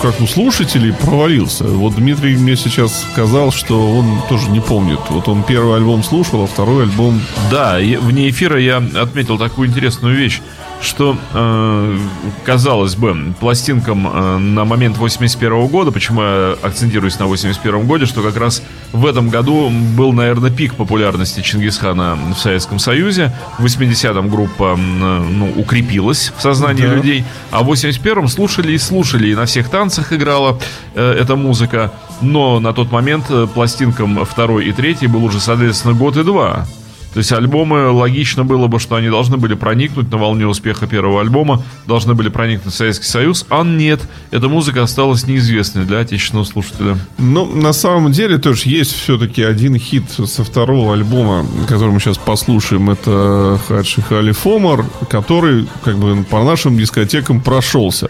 как 0.03 0.20
у 0.20 0.27
слушателей 0.27 0.92
провалился. 0.92 1.64
Вот 1.64 1.94
Дмитрий 1.94 2.37
мне 2.37 2.55
сейчас 2.55 3.07
сказал, 3.12 3.51
что 3.51 3.81
он 3.92 4.20
тоже 4.29 4.51
не 4.51 4.61
помнит. 4.61 5.01
Вот 5.09 5.29
он 5.29 5.42
первый 5.42 5.77
альбом 5.77 6.05
слушал, 6.05 6.44
а 6.44 6.46
второй 6.46 6.83
альбом... 6.83 7.18
Да, 7.51 7.79
вне 7.79 8.29
эфира 8.29 8.61
я 8.61 8.77
отметил 8.77 9.38
такую 9.38 9.68
интересную 9.68 10.14
вещь, 10.14 10.42
что, 10.81 11.16
э, 11.35 11.99
казалось 12.45 12.95
бы, 12.97 13.35
пластинкам 13.38 14.07
э, 14.07 14.38
на 14.38 14.64
момент 14.64 14.97
81 14.97 15.66
года, 15.69 15.90
почему 15.93 16.23
я 16.23 16.57
акцентируюсь 16.62 17.19
на 17.19 17.27
81 17.27 17.87
годе, 17.87 18.07
что 18.07 18.23
как 18.23 18.37
раз 18.37 18.62
в 18.93 19.07
этом 19.07 19.29
году 19.29 19.71
был, 19.71 20.12
наверное, 20.12 20.51
пик 20.51 20.75
популярности 20.75 21.40
Чингисхана 21.40 22.19
в 22.35 22.38
Советском 22.38 22.79
Союзе. 22.79 23.33
В 23.59 23.64
80-м 23.66 24.29
группа 24.29 24.77
э, 24.79 25.23
ну, 25.31 25.53
укрепилась 25.57 26.33
в 26.37 26.40
сознании 26.40 26.83
Да. 26.87 26.95
людей, 26.95 27.25
а 27.51 27.62
в 27.62 27.71
81-м 27.71 28.29
слушали 28.29 28.73
и 28.73 28.79
слушали, 28.79 29.29
и 29.29 29.35
на 29.35 29.45
всех 29.47 29.69
танцах 29.69 30.12
играла 30.12 30.59
э, 30.95 31.12
эта 31.12 31.37
музыка. 31.37 31.93
Но 32.23 32.59
на 32.61 32.73
тот 32.73 32.90
момент 32.90 33.27
э, 33.29 33.47
пластинкам 33.53 34.25
второй 34.25 34.66
и 34.66 34.73
третий 34.73 35.07
был 35.07 35.25
уже, 35.25 35.40
соответственно, 35.40 35.95
год 35.95 36.16
и 36.16 36.25
два. 36.25 36.66
То 37.12 37.18
есть 37.18 37.33
альбомы, 37.33 37.90
логично 37.90 38.44
было 38.44 38.68
бы, 38.68 38.79
что 38.79 38.94
они 38.94 39.09
должны 39.09 39.37
были 39.37 39.55
проникнуть 39.55 40.11
на 40.11 40.16
волне 40.16 40.46
успеха 40.46 40.87
первого 40.87 41.20
альбома, 41.20 41.62
должны 41.87 42.14
были 42.14 42.29
проникнуть 42.29 42.73
в 42.73 42.77
Советский 42.77 43.07
Союз, 43.07 43.44
а 43.51 43.64
нет. 43.64 44.01
Эта 44.31 44.49
музыка 44.49 44.83
осталась 44.83 45.27
неизвестной 45.27 45.85
для 45.85 45.99
отечественного 45.99 46.44
слушателя. 46.44 46.96
Ну, 47.18 47.46
на 47.46 47.73
самом 47.73 48.12
деле, 48.12 48.38
тоже 48.38 48.62
есть 48.66 48.92
все-таки 48.92 49.42
один 49.42 49.77
хит 49.77 50.05
со 50.11 50.44
второго 50.44 50.94
альбома, 50.94 51.44
который 51.68 51.92
мы 51.92 52.01
сейчас 52.01 52.18
послушаем. 52.18 52.90
Это 52.90 53.59
Хаджи 53.66 54.03
Хали 54.03 54.33
Фомар, 54.33 54.85
который, 55.09 55.66
как 55.85 55.99
бы, 55.99 56.25
по 56.25 56.44
нашим 56.44 56.79
дискотекам 56.79 57.40
прошелся. 57.40 58.09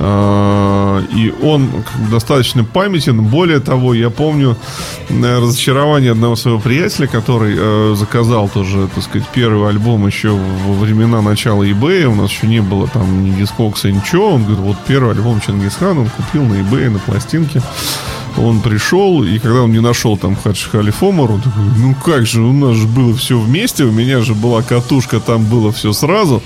А, 0.00 1.02
И 1.12 1.32
он 1.42 1.68
достаточно 2.10 2.64
памятен. 2.64 3.22
Более 3.22 3.60
того, 3.60 3.94
я 3.94 4.10
помню 4.10 4.56
э, 5.08 5.38
разочарование 5.38 6.12
одного 6.12 6.36
своего 6.36 6.60
приятеля, 6.60 7.06
который 7.08 7.56
э, 7.58 7.94
заказал 7.96 8.48
тоже, 8.48 8.88
так 8.94 9.02
сказать, 9.02 9.26
первый 9.34 9.68
альбом 9.68 10.06
еще 10.06 10.30
во 10.30 10.74
времена 10.74 11.20
начала 11.20 11.64
eBay. 11.64 12.04
У 12.04 12.14
нас 12.14 12.30
еще 12.30 12.46
не 12.46 12.60
было 12.60 12.86
там 12.88 13.24
ни 13.24 13.30
дискокса, 13.30 13.90
ничего. 13.90 14.34
Он 14.34 14.44
говорит, 14.44 14.60
вот 14.60 14.76
первый 14.86 15.12
альбом 15.12 15.40
Чингисхана 15.40 16.02
он 16.02 16.10
купил 16.10 16.44
на 16.44 16.54
eBay, 16.54 16.90
на 16.90 16.98
пластинке. 16.98 17.60
Он 18.36 18.60
пришел, 18.60 19.24
и 19.24 19.38
когда 19.40 19.62
он 19.62 19.72
не 19.72 19.80
нашел 19.80 20.16
там 20.16 20.36
Хадж 20.36 20.68
Халифомар, 20.70 21.32
он 21.32 21.40
такой, 21.40 21.62
ну 21.76 21.94
как 22.04 22.24
же, 22.24 22.40
у 22.40 22.52
нас 22.52 22.76
же 22.76 22.86
было 22.86 23.12
все 23.16 23.36
вместе, 23.38 23.84
у 23.84 23.90
меня 23.90 24.20
же 24.20 24.34
была 24.34 24.62
катушка, 24.62 25.18
там 25.18 25.44
было 25.44 25.72
все 25.72 25.92
сразу. 25.92 26.40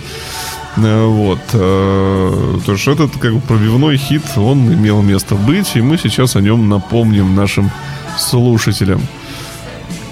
Э, 0.76 1.04
Вот. 1.06 1.40
э, 1.52 2.58
То 2.66 2.72
есть 2.72 2.87
этот 2.88 3.12
как 3.18 3.35
бы 3.35 3.40
пробивной 3.40 3.96
хит, 3.96 4.22
он 4.37 4.72
имел 4.72 5.02
место 5.02 5.35
быть, 5.35 5.76
и 5.76 5.82
мы 5.82 5.98
сейчас 5.98 6.37
о 6.37 6.40
нем 6.40 6.68
напомним 6.68 7.35
нашим 7.35 7.70
слушателям. 8.18 9.00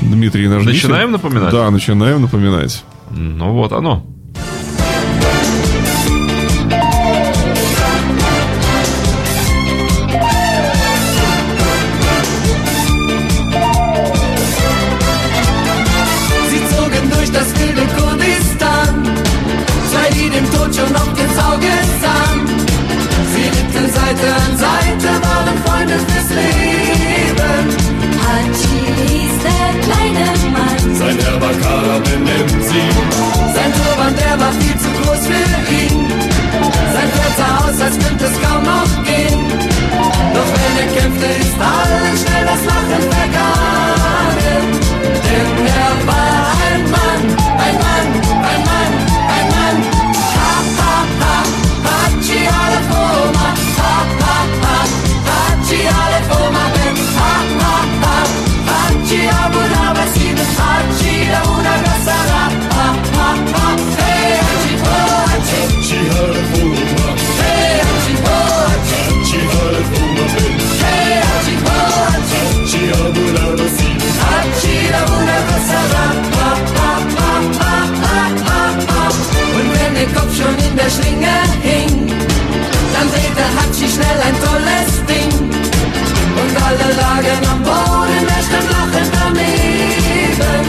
Дмитрий, 0.00 0.48
нажмите. 0.48 0.72
Начинаем 0.86 1.12
напоминать? 1.12 1.52
Да, 1.52 1.70
начинаем 1.70 2.22
напоминать. 2.22 2.84
Ну 3.10 3.52
вот 3.52 3.72
оно. 3.72 4.04
Alle 87.30 87.40
lagen 87.40 87.46
am 87.50 87.62
Boden, 87.62 88.26
er 88.28 88.42
stand 88.42 88.68
lachend 88.70 89.12
daneben. 89.20 90.64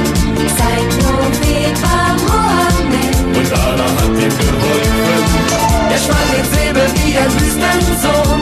Sein 0.57 0.87
Prophet 0.99 1.75
war 1.81 2.11
Mohammed. 2.27 3.15
Und 3.37 3.51
Allah 3.53 3.91
hat 3.97 4.13
ihm 4.23 4.33
geholfen. 4.37 5.43
Er 5.91 5.97
schwang 5.97 6.29
den 6.33 6.45
Säbel 6.53 6.87
wie 6.95 7.17
ein 7.17 7.31
Wüstensohn. 7.33 8.41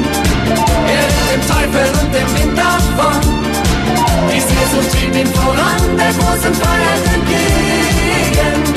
Er 0.88 1.05
ritt 1.08 1.27
dem 1.32 1.43
Teufel 1.47 1.88
und 2.01 2.10
dem 2.13 2.29
Wind 2.36 2.58
davon. 2.58 3.19
Die 4.32 4.39
Sehnsucht 4.39 4.91
trieb 4.91 5.15
ihn 5.15 5.27
voran, 5.34 5.82
der 5.97 6.12
großen 6.13 6.53
Freiheit 6.53 7.03
entgegen. 7.15 8.68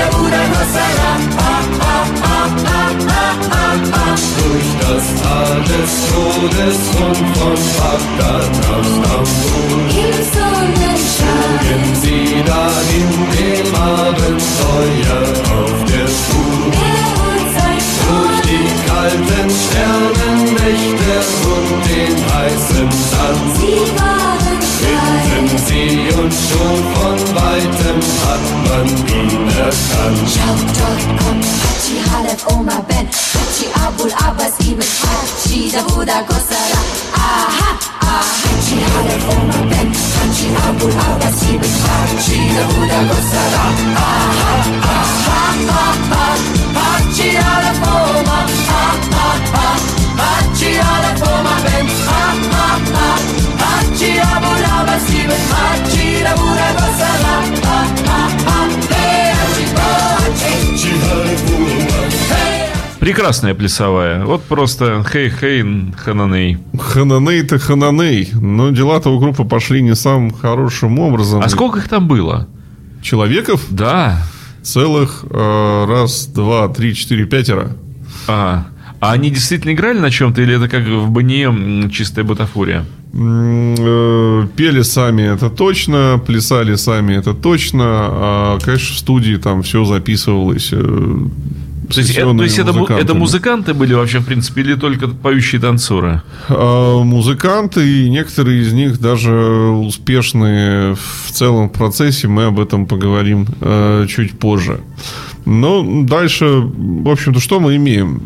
Hachi 0.00 0.06
Abu 0.06 0.22
Labasi. 0.28 0.88
Ha, 1.00 1.52
ha, 1.80 1.96
ha, 2.22 2.38
ha, 2.66 2.82
ha, 3.08 3.26
ha, 3.52 3.66
ha. 3.92 4.16
Durch 4.38 4.70
das 4.80 5.04
Tal 5.22 5.56
des 5.70 5.92
Todes 6.10 6.80
und 7.04 7.20
von 7.36 7.60
Bagdad 7.78 8.50
nach 8.64 8.86
Stambul. 8.94 9.80
Im 10.02 10.14
Sonnenschein. 10.32 11.58
Gehen 11.62 11.94
sie 12.02 12.42
dahin 12.44 13.10
dem 13.36 13.74
Abenteuer 13.74 15.22
auf 15.58 15.78
der 15.84 16.08
Spur. 16.08 17.29
Die 18.50 18.66
kalten 18.88 19.48
Sternennächte 19.62 21.14
und 21.54 21.68
den 21.86 22.16
heißen 22.34 22.90
Sand. 23.10 23.56
Sie 23.60 23.80
waren. 23.98 24.58
Finden 25.30 25.58
sie 25.66 26.08
und 26.20 26.32
schon 26.32 26.78
von 26.94 27.18
weitem 27.36 27.98
hat 28.24 28.44
man 28.66 28.86
ihn 29.06 29.48
erkannt. 29.48 30.28
Schau, 30.34 30.54
dort 30.78 31.04
kommt 31.20 31.46
Hachi 31.62 31.96
Halef 32.10 32.42
Oma 32.48 32.78
Ben. 32.88 33.06
Hachi 33.34 33.66
Abul 33.86 34.12
Abbas 34.26 34.54
Ibn 34.66 34.82
Hachi 35.02 35.70
Davuda 35.70 36.22
Gosara. 36.28 36.80
Aha, 37.14 37.70
ah, 38.00 38.24
Hachi 38.42 38.78
Halef 38.92 39.24
Oma 39.36 39.58
Ben. 39.70 39.88
Hachi 40.16 40.48
Abul 40.68 40.92
Abbas 41.08 41.38
Ibn 41.52 41.72
Hachi 41.86 42.40
Davuda 42.56 43.00
Gosara. 43.10 43.64
Aha, 43.96 44.50
Ha, 44.82 45.44
ha, 45.68 45.94
ha, 46.10 46.59
Прекрасная 63.10 63.54
плясовая. 63.54 64.24
Вот 64.24 64.44
просто 64.44 65.02
хей-хей, 65.02 65.92
хананей. 65.96 66.58
Хананей-то 66.78 67.58
хананей. 67.58 68.28
Но 68.34 68.70
дела-то 68.70 69.10
у 69.10 69.18
группы 69.18 69.42
пошли 69.44 69.82
не 69.82 69.96
самым 69.96 70.30
хорошим 70.30 70.96
образом. 71.00 71.42
А 71.44 71.48
сколько 71.48 71.80
их 71.80 71.88
там 71.88 72.06
было? 72.06 72.46
Человеков? 73.02 73.66
Да. 73.68 74.22
Целых 74.62 75.24
э, 75.28 75.84
раз, 75.88 76.26
два, 76.26 76.68
три, 76.68 76.94
четыре, 76.94 77.24
пятеро. 77.24 77.72
А, 78.28 78.66
а 79.00 79.10
они 79.10 79.30
действительно 79.30 79.72
играли 79.72 79.98
на 79.98 80.12
чем-то, 80.12 80.40
или 80.40 80.54
это 80.54 80.68
как 80.68 80.86
в 80.86 81.10
Бане 81.10 81.42
м, 81.46 81.90
чистая 81.90 82.24
бутафория? 82.24 82.86
Э, 83.12 84.46
Пели 84.54 84.82
сами, 84.82 85.22
это 85.22 85.50
точно. 85.50 86.22
Плясали 86.24 86.76
сами, 86.76 87.14
это 87.14 87.34
точно. 87.34 87.82
А, 87.84 88.58
конечно, 88.64 88.94
в 88.94 88.98
студии 89.00 89.34
там 89.34 89.64
все 89.64 89.84
записывалось. 89.84 90.72
Э, 91.90 91.94
То 91.94 92.00
есть, 92.00 92.16
это, 92.16 92.36
то 92.36 92.42
есть 92.42 92.58
это, 92.58 92.94
это 92.94 93.14
музыканты 93.14 93.74
были 93.74 93.94
вообще, 93.94 94.20
в 94.20 94.26
принципе, 94.26 94.60
или 94.60 94.74
только 94.74 95.08
поющие 95.08 95.60
танцоры? 95.60 96.22
А, 96.48 97.02
Музыканты, 97.02 98.04
и 98.04 98.08
некоторые 98.10 98.62
из 98.62 98.72
них 98.72 99.00
даже 99.00 99.32
успешные 99.32 100.94
в 100.94 101.30
целом 101.32 101.68
в 101.68 101.72
процессе. 101.72 102.28
Мы 102.28 102.44
об 102.44 102.60
этом 102.60 102.86
поговорим 102.86 103.46
э, 103.60 104.06
чуть 104.08 104.38
позже. 104.38 104.80
Но 105.46 106.04
дальше, 106.04 106.44
в 106.46 107.08
общем-то, 107.08 107.40
что 107.40 107.60
мы 107.60 107.76
имеем? 107.76 108.22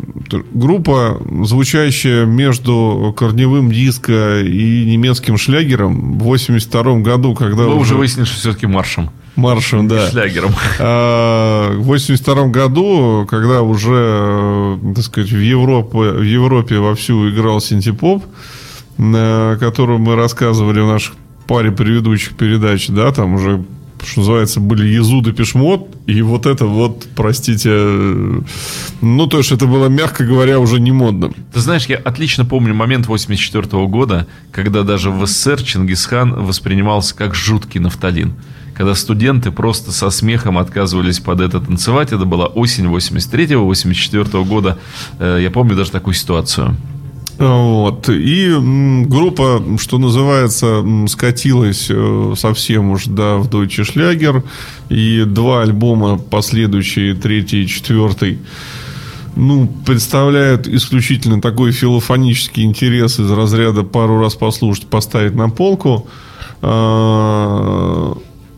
Группа, 0.53 1.19
звучащая 1.43 2.25
между 2.25 3.15
корневым 3.17 3.71
диско 3.71 4.41
и 4.41 4.85
немецким 4.85 5.37
шлягером 5.37 6.19
в 6.19 6.23
82 6.23 6.99
году, 6.99 7.33
когда 7.33 7.63
Вы 7.63 7.75
уже 7.75 7.95
уже 7.95 7.95
выяснили, 7.95 8.25
что 8.25 8.37
все-таки 8.37 8.67
маршем. 8.67 9.09
Маршем, 9.35 9.87
да. 9.87 10.09
Шлягером. 10.09 10.51
А, 10.79 11.71
В 11.77 11.83
82 11.83 12.47
году, 12.47 13.27
когда 13.29 13.61
уже, 13.61 13.91
э, 13.93 14.77
так 14.95 15.03
сказать, 15.03 15.31
в 15.31 15.39
Европе, 15.39 15.97
в 15.97 16.21
Европе 16.21 16.79
вовсю 16.79 17.29
играл 17.29 17.59
синтепоп, 17.61 18.23
на 18.97 19.57
котором 19.59 20.01
мы 20.01 20.15
рассказывали 20.15 20.79
в 20.79 20.87
наших 20.87 21.15
паре 21.47 21.71
предыдущих 21.71 22.35
передач, 22.35 22.87
да, 22.87 23.11
там 23.11 23.35
уже, 23.35 23.63
что 24.03 24.21
называется, 24.21 24.59
были 24.59 24.87
Езуд 24.87 25.27
и 25.27 25.31
Пешмот, 25.31 25.87
и 26.07 26.21
вот 26.21 26.45
это 26.45 26.65
вот, 26.65 27.05
простите, 27.15 27.69
э, 27.71 28.41
ну, 29.01 29.27
то 29.27 29.37
есть 29.37 29.51
это 29.51 29.65
было, 29.65 29.87
мягко 29.87 30.23
говоря, 30.25 30.59
уже 30.59 30.79
не 30.79 30.91
модно. 30.91 31.31
Ты 31.53 31.59
знаешь, 31.59 31.85
я 31.87 31.97
отлично 31.97 32.45
помню 32.45 32.73
момент 32.73 33.07
84 33.07 33.85
года, 33.87 34.27
когда 34.51 34.83
даже 34.83 35.11
в 35.11 35.25
СССР 35.25 35.61
Чингисхан 35.61 36.45
воспринимался 36.45 37.15
как 37.15 37.35
жуткий 37.35 37.79
нафталин. 37.79 38.33
Когда 38.75 38.93
студенты 38.93 39.51
просто 39.51 39.91
со 39.91 40.09
смехом 40.09 40.57
отказывались 40.57 41.19
под 41.19 41.39
это 41.39 41.61
танцевать. 41.61 42.11
Это 42.11 42.25
была 42.25 42.47
осень 42.47 42.85
83-84 42.85 44.43
года. 44.45 44.77
Э, 45.17 45.39
Я 45.41 45.49
помню 45.49 45.75
даже 45.75 45.91
такую 45.91 46.13
ситуацию. 46.13 46.75
Вот. 47.37 48.09
И 48.09 48.53
группа, 49.07 49.61
что 49.79 49.97
называется, 49.97 50.83
скатилась 51.07 51.87
э, 51.89 52.33
совсем 52.37 52.91
уж 52.91 53.05
да, 53.05 53.37
в 53.37 53.47
Deutsche 53.49 53.83
Schlager. 53.83 54.43
И 54.89 55.23
два 55.25 55.61
альбома, 55.61 56.17
последующие, 56.17 57.13
третий 57.13 57.63
и 57.63 57.67
четвертый, 57.67 58.39
ну, 59.35 59.67
представляют 59.85 60.67
исключительно 60.67 61.41
такой 61.41 61.71
филофонический 61.71 62.63
интерес 62.63 63.19
из 63.19 63.29
разряда 63.31 63.83
пару 63.83 64.19
раз 64.19 64.35
послушать, 64.35 64.87
поставить 64.87 65.35
на 65.35 65.49
полку. 65.49 66.07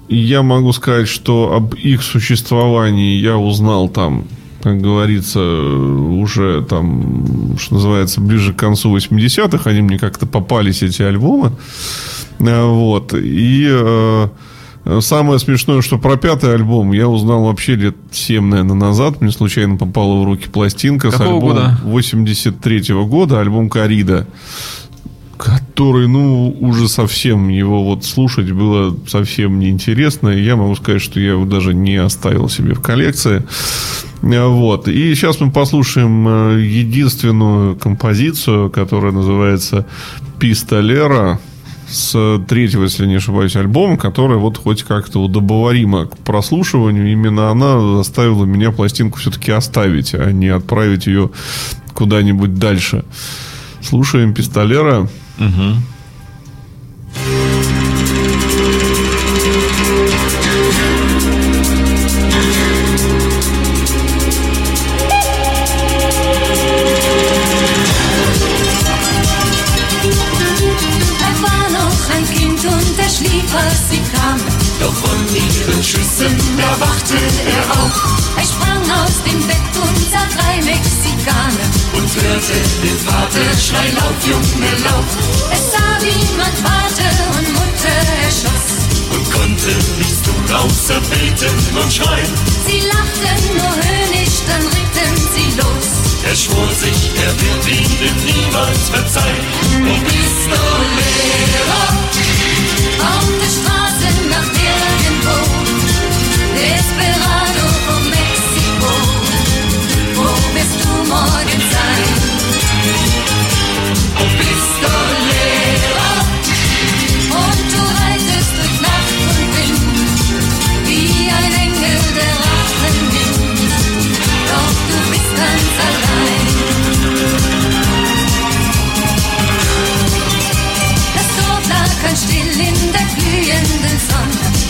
Я 0.10 0.42
могу 0.42 0.72
сказать, 0.72 1.08
что 1.08 1.54
об 1.54 1.74
их 1.76 2.02
существовании 2.02 3.20
я 3.20 3.38
узнал 3.38 3.90
там, 3.90 4.26
как 4.62 4.82
говорится, 4.82 5.40
уже 5.40 6.66
там, 6.68 7.58
что 7.60 7.76
называется, 7.76 8.22
ближе 8.22 8.54
к 8.54 8.58
концу 8.58 8.96
80-х. 8.96 9.70
Они 9.70 9.82
мне 9.82 10.00
как-то 10.00 10.26
попались, 10.26 10.82
эти 10.82 11.02
альбомы. 11.02 11.52
А, 12.40 12.66
Вот. 12.66 13.14
И 13.14 13.68
э, 13.70 14.28
самое 15.02 15.40
смешное, 15.40 15.82
что 15.82 15.98
про 15.98 16.16
пятый 16.16 16.54
альбом 16.54 16.94
я 16.94 17.08
узнал 17.08 17.44
вообще 17.44 17.76
лет 17.76 17.96
7, 18.12 18.46
наверное, 18.46 18.76
назад. 18.76 19.22
Мне 19.22 19.32
случайно 19.32 19.76
попала 19.78 20.22
в 20.22 20.26
руки 20.26 20.48
пластинка 20.48 21.12
с 21.12 21.14
Какого 21.14 21.36
альбома 21.36 21.54
года? 21.54 21.80
83 21.84 22.94
года, 23.06 23.40
альбом 23.42 23.70
«Корида» 23.70 24.28
который, 25.38 26.08
ну, 26.08 26.50
уже 26.60 26.88
совсем 26.90 27.50
его 27.50 27.84
вот 27.84 28.04
слушать 28.04 28.52
было 28.52 28.98
совсем 29.08 29.60
неинтересно. 29.60 30.30
Я 30.30 30.56
могу 30.56 30.76
сказать, 30.76 31.02
что 31.02 31.20
я 31.20 31.32
его 31.32 31.46
даже 31.46 31.74
не 31.74 31.96
оставил 31.96 32.50
себе 32.50 32.74
в 32.74 32.82
коллекции. 32.82 33.44
А, 34.24 34.48
Вот. 34.48 34.88
И 34.88 35.14
сейчас 35.16 35.40
мы 35.40 35.52
послушаем 35.52 36.28
э, 36.28 36.62
единственную 36.62 37.76
композицию, 37.76 38.70
которая 38.70 39.12
называется 39.12 39.86
«Пистолера» 40.40 41.40
с 41.90 42.40
третьего, 42.48 42.84
если 42.84 43.06
не 43.06 43.16
ошибаюсь, 43.16 43.56
альбома, 43.56 43.98
которая 43.98 44.38
вот 44.38 44.58
хоть 44.58 44.84
как-то 44.84 45.24
удобоварима 45.24 46.08
к 46.08 46.18
прослушиванию. 46.18 47.12
Именно 47.12 47.50
она 47.50 47.80
заставила 47.98 48.44
меня 48.44 48.72
пластинку 48.72 49.20
все-таки 49.20 49.52
оставить, 49.52 50.14
а 50.14 50.32
не 50.32 50.50
отправить 50.50 51.08
ее 51.08 51.30
куда-нибудь 51.94 52.56
дальше. 52.56 53.06
Слушаем 53.82 54.34
«Пистолера». 54.34 55.08
Er 55.40 55.46
war 71.44 71.70
noch 71.70 72.10
ein 72.16 72.26
Kind 72.34 72.66
und 72.66 73.00
er 73.00 73.10
schlief, 73.10 73.54
als 73.54 73.90
sie 73.92 74.02
kam. 74.12 74.40
Doch 74.80 74.94
von 74.94 75.36
ihren 75.36 75.84
Schüssen 75.84 76.36
erwachte 76.58 77.14
er 77.16 77.72
auf 77.80 77.94
Er 78.38 78.44
sprang 78.44 78.82
aus 79.04 79.22
dem 79.24 79.40
Bett 79.46 79.76
und 79.82 79.98
sah 80.12 80.26
drei 80.36 80.62
Mexikaner. 80.64 81.70
und 81.94 82.16
hörte 82.24 82.54
den 82.84 82.98
Vater 83.00 83.58
schreien, 83.60 83.96
lauf, 83.96 84.28
Junge, 84.28 84.72
lauf. 84.84 85.27
Wie 86.00 86.38
man 86.38 86.54
Vater 86.64 87.14
und 87.38 87.48
Mutter 87.54 87.98
erschoss. 88.24 88.68
Und 89.10 89.32
konnte 89.32 89.72
nichts 89.98 90.22
tun, 90.22 90.56
außer 90.56 91.00
beten 91.10 91.78
und 91.82 91.92
schreien. 91.92 92.34
Sie 92.68 92.82
lachten 92.82 93.40
nur 93.58 93.74
höhnisch, 93.74 94.38
dann 94.48 94.62
ritten 94.62 95.16
sie 95.34 95.50
los. 95.58 95.88
Er 96.30 96.36
schwor 96.36 96.70
sich, 96.72 97.12
er 97.26 97.34
wird 97.42 97.68
ihnen 97.68 98.16
niemals 98.26 98.90
verzeihen. 98.90 99.46
Oh, 99.74 100.00
Pistolera, 100.06 101.84
Auf 103.02 103.30
der 103.42 103.52
Straße 103.58 104.10
nach 104.30 104.57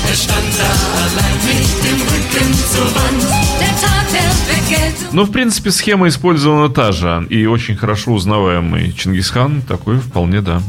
er 0.09 0.15
stand 0.15 0.51
da 0.59 0.69
allein 1.03 1.37
mit 1.47 1.69
dem 1.85 1.99
Rücken 2.11 2.53
zur 2.71 2.85
Wand. 2.95 3.21
Der 3.59 3.73
Tag 3.81 4.05
der 4.11 4.31
Vergeltung. 4.47 5.07
Ну, 5.11 5.23
в 5.23 5.31
принципе, 5.31 5.71
схема 5.71 6.07
использована 6.07 6.69
та 6.69 6.91
же. 6.91 7.27
И 7.29 7.45
очень 7.45 7.75
хорошо 7.75 8.11
узнаваемый 8.11 8.93
Чингисхан 8.93 9.61
такой 9.61 9.97
вполне, 9.99 10.41
да. 10.41 10.61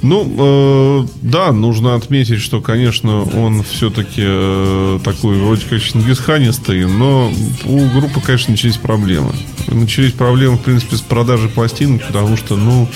Ну, 0.00 1.02
э, 1.02 1.06
да, 1.22 1.50
нужно 1.52 1.96
отметить, 1.96 2.40
что, 2.40 2.60
конечно, 2.60 3.22
он 3.22 3.64
все-таки 3.64 4.22
э, 4.24 5.00
такой 5.02 5.38
вроде 5.38 5.64
как 5.68 5.82
чингисханистый, 5.82 6.86
но 6.86 7.32
у 7.64 7.78
группы, 7.90 8.20
конечно, 8.20 8.52
начались 8.52 8.76
проблемы. 8.76 9.32
Начались 9.66 10.12
проблемы, 10.12 10.56
в 10.56 10.60
принципе, 10.60 10.96
с 10.96 11.00
продажей 11.00 11.48
пластинок, 11.48 12.06
потому 12.06 12.36
что, 12.36 12.54
ну, 12.54 12.88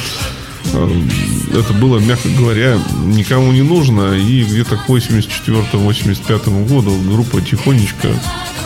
это 0.72 1.72
было, 1.74 1.98
мягко 1.98 2.28
говоря, 2.30 2.78
никому 3.04 3.52
не 3.52 3.62
нужно, 3.62 4.14
и 4.14 4.42
где-то 4.44 4.76
к 4.76 4.88
84-85 4.88 6.68
году 6.68 6.96
группа 7.10 7.40
тихонечко 7.40 8.08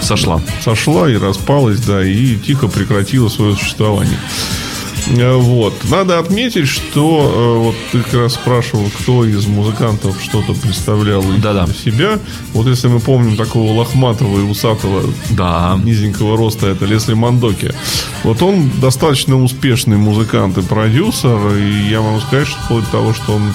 Сошла. 0.01 0.41
сошла 0.63 1.11
и 1.11 1.17
распалась, 1.17 1.81
да, 1.81 2.05
и 2.05 2.37
тихо 2.37 2.69
прекратила 2.69 3.29
свое 3.29 3.57
существование. 3.57 4.19
Э, 5.07 5.35
Вот. 5.37 5.75
Надо 5.91 6.19
отметить, 6.19 6.69
что 6.69 7.33
э, 7.35 7.59
вот 7.65 7.75
ты 7.93 8.01
как 8.03 8.15
раз 8.15 8.35
спрашивал, 8.35 8.91
кто 8.99 9.25
из 9.25 9.47
музыкантов 9.47 10.17
что-то 10.23 10.55
представлял 10.55 11.23
из 11.33 11.41
Да-да. 11.43 11.67
себя. 11.67 12.19
Вот 12.53 12.67
если 12.67 12.89
мы 12.89 13.01
помним 13.01 13.37
такого 13.37 13.73
лохматого 13.73 14.39
и 14.39 14.43
усатого 14.43 15.03
Да. 15.31 15.79
низенького 15.83 16.37
роста, 16.37 16.67
это 16.69 16.85
Лесли 16.87 17.15
Мандоки. 17.15 17.73
Вот 18.25 18.43
он 18.43 18.71
достаточно 18.81 19.43
успешный 19.43 19.97
музыкант 19.97 20.59
и 20.59 20.63
продюсер, 20.63 21.39
и 21.57 21.89
я 21.91 22.01
могу 22.01 22.21
сказать, 22.21 22.49
что 22.49 22.59
вплоть 22.63 22.85
до 22.87 22.91
того, 22.91 23.15
что 23.15 23.35
он 23.35 23.53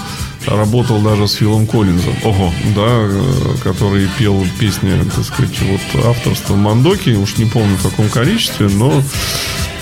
работал 0.48 1.00
даже 1.02 1.28
с 1.28 1.34
Филом 1.34 1.68
Коллинзом. 1.68 2.16
Ого. 2.24 2.52
Да, 2.76 2.82
э, 2.88 3.22
который 3.64 4.08
пел 4.18 4.44
песни, 4.60 4.92
так 5.16 5.26
сказать, 5.26 5.56
вот 5.62 6.06
авторства 6.06 6.56
Мандоки, 6.56 7.10
уж 7.12 7.38
не 7.38 7.46
помню 7.46 7.76
в 7.78 7.84
каком 7.90 8.10
количестве, 8.10 8.68
но 8.70 9.04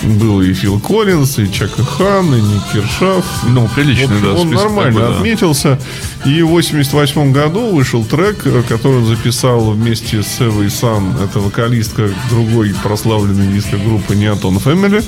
был 0.04 0.41
и 0.41 0.54
Фил 0.54 0.80
Коллинз, 0.80 1.39
и 1.39 1.52
Чака 1.52 1.84
Хан, 1.84 2.34
и 2.34 2.41
Ник 2.41 2.62
Киршаф. 2.74 3.26
Ну, 3.47 3.68
приличный, 3.76 4.08
Вот 4.08 4.22
да, 4.22 4.34
он 4.34 4.50
нормально 4.52 5.00
такой, 5.00 5.14
да. 5.14 5.18
отметился. 5.18 5.80
И 6.26 6.41
в 6.41 6.47
88 6.47 7.32
году 7.32 7.72
вышел 7.76 8.04
трек, 8.04 8.45
э, 8.45 8.64
который 8.68 9.00
он 9.00 9.06
записал 9.06 9.72
вместе 9.72 10.24
с 10.24 10.41
Эвой 10.41 10.70
Сан. 10.70 11.16
Это 11.24 11.39
вокалистка 11.39 12.10
другой 12.30 12.74
прославленной 12.84 13.47
диско-группы 13.54 14.16
Неотон 14.16 14.58
Family. 14.58 15.04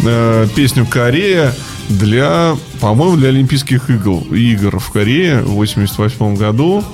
Э, 0.00 0.46
Песню 0.54 0.86
«Корея» 0.86 1.54
для, 1.88 2.56
по-моему, 2.80 3.16
для 3.16 3.28
Олимпийских 3.28 3.90
игр, 3.90 4.22
игр 4.34 4.78
в 4.78 4.90
Корее 4.90 5.42
в 5.42 5.52
88 5.52 6.36
году. 6.36 6.84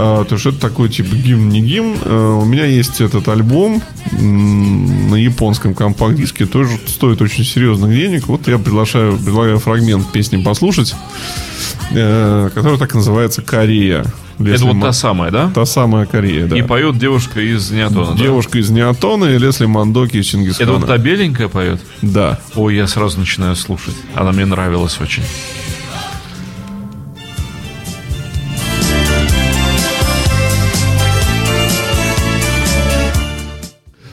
А, 0.00 0.24
то 0.24 0.38
что 0.38 0.50
это 0.50 0.60
такой 0.60 0.88
типа 0.88 1.14
гимн, 1.16 1.48
не 1.48 1.60
гимн. 1.60 1.96
А, 2.04 2.36
у 2.36 2.44
меня 2.44 2.64
есть 2.66 3.00
этот 3.00 3.26
альбом 3.28 3.82
на 4.12 5.16
японском 5.16 5.74
компакт-диске. 5.74 6.46
Тоже 6.46 6.78
стоит 6.86 7.20
очень 7.20 7.44
серьезных 7.44 7.90
денег. 7.90 8.28
Вот 8.28 8.46
я 8.46 8.58
приглашаю, 8.58 9.18
предлагаю 9.18 9.58
фрагмент 9.58 10.10
песни 10.12 10.40
послушать, 10.42 10.94
э, 11.90 12.50
который 12.54 12.78
так 12.78 12.94
называется 12.94 13.42
«Корея». 13.42 14.04
Это 14.40 14.50
Лесли 14.50 14.66
вот 14.66 14.74
Ма- 14.74 14.86
та 14.86 14.92
самая, 14.92 15.30
да? 15.32 15.50
та 15.52 15.66
самая 15.66 16.06
Корея, 16.06 16.46
да. 16.46 16.56
И 16.56 16.62
поет 16.62 16.96
девушка 16.96 17.40
из 17.40 17.72
Неотона. 17.72 18.12
да? 18.12 18.16
Девушка 18.22 18.58
из 18.60 18.70
Неотона 18.70 19.24
и 19.24 19.36
Лесли 19.38 19.66
Мандоки 19.66 20.18
из 20.18 20.20
Это 20.28 20.30
Чингисхана. 20.30 20.72
вот 20.74 20.86
та 20.86 20.96
беленькая 20.96 21.48
поет? 21.48 21.80
Да. 22.02 22.38
Ой, 22.54 22.76
я 22.76 22.86
сразу 22.86 23.18
начинаю 23.18 23.56
слушать. 23.56 23.96
Она 24.14 24.30
мне 24.30 24.44
нравилась 24.44 24.96
очень. 25.00 25.24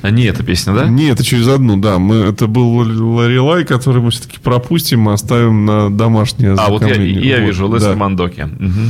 А 0.05 0.11
не 0.11 0.25
эта 0.25 0.43
песня, 0.43 0.71
да? 0.73 0.85
Не, 0.85 1.09
это 1.09 1.23
через 1.23 1.47
одну, 1.47 1.77
да. 1.77 1.97
Мы, 1.97 2.17
это 2.17 2.45
был 2.45 2.75
Ларилай, 3.15 3.65
который 3.65 4.03
мы 4.03 4.11
все-таки 4.11 4.37
пропустим 4.37 5.09
и 5.09 5.13
оставим 5.13 5.65
на 5.65 5.89
домашнее 5.89 6.53
А, 6.55 6.69
вот 6.69 6.83
я, 6.83 6.93
я 6.93 7.39
Вот, 7.39 7.47
вижу, 7.47 7.73
Лесли 7.73 7.87
да. 7.87 7.95
Мандоки. 7.95 8.41
Мгм. 8.41 8.89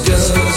Girl. 0.00 0.47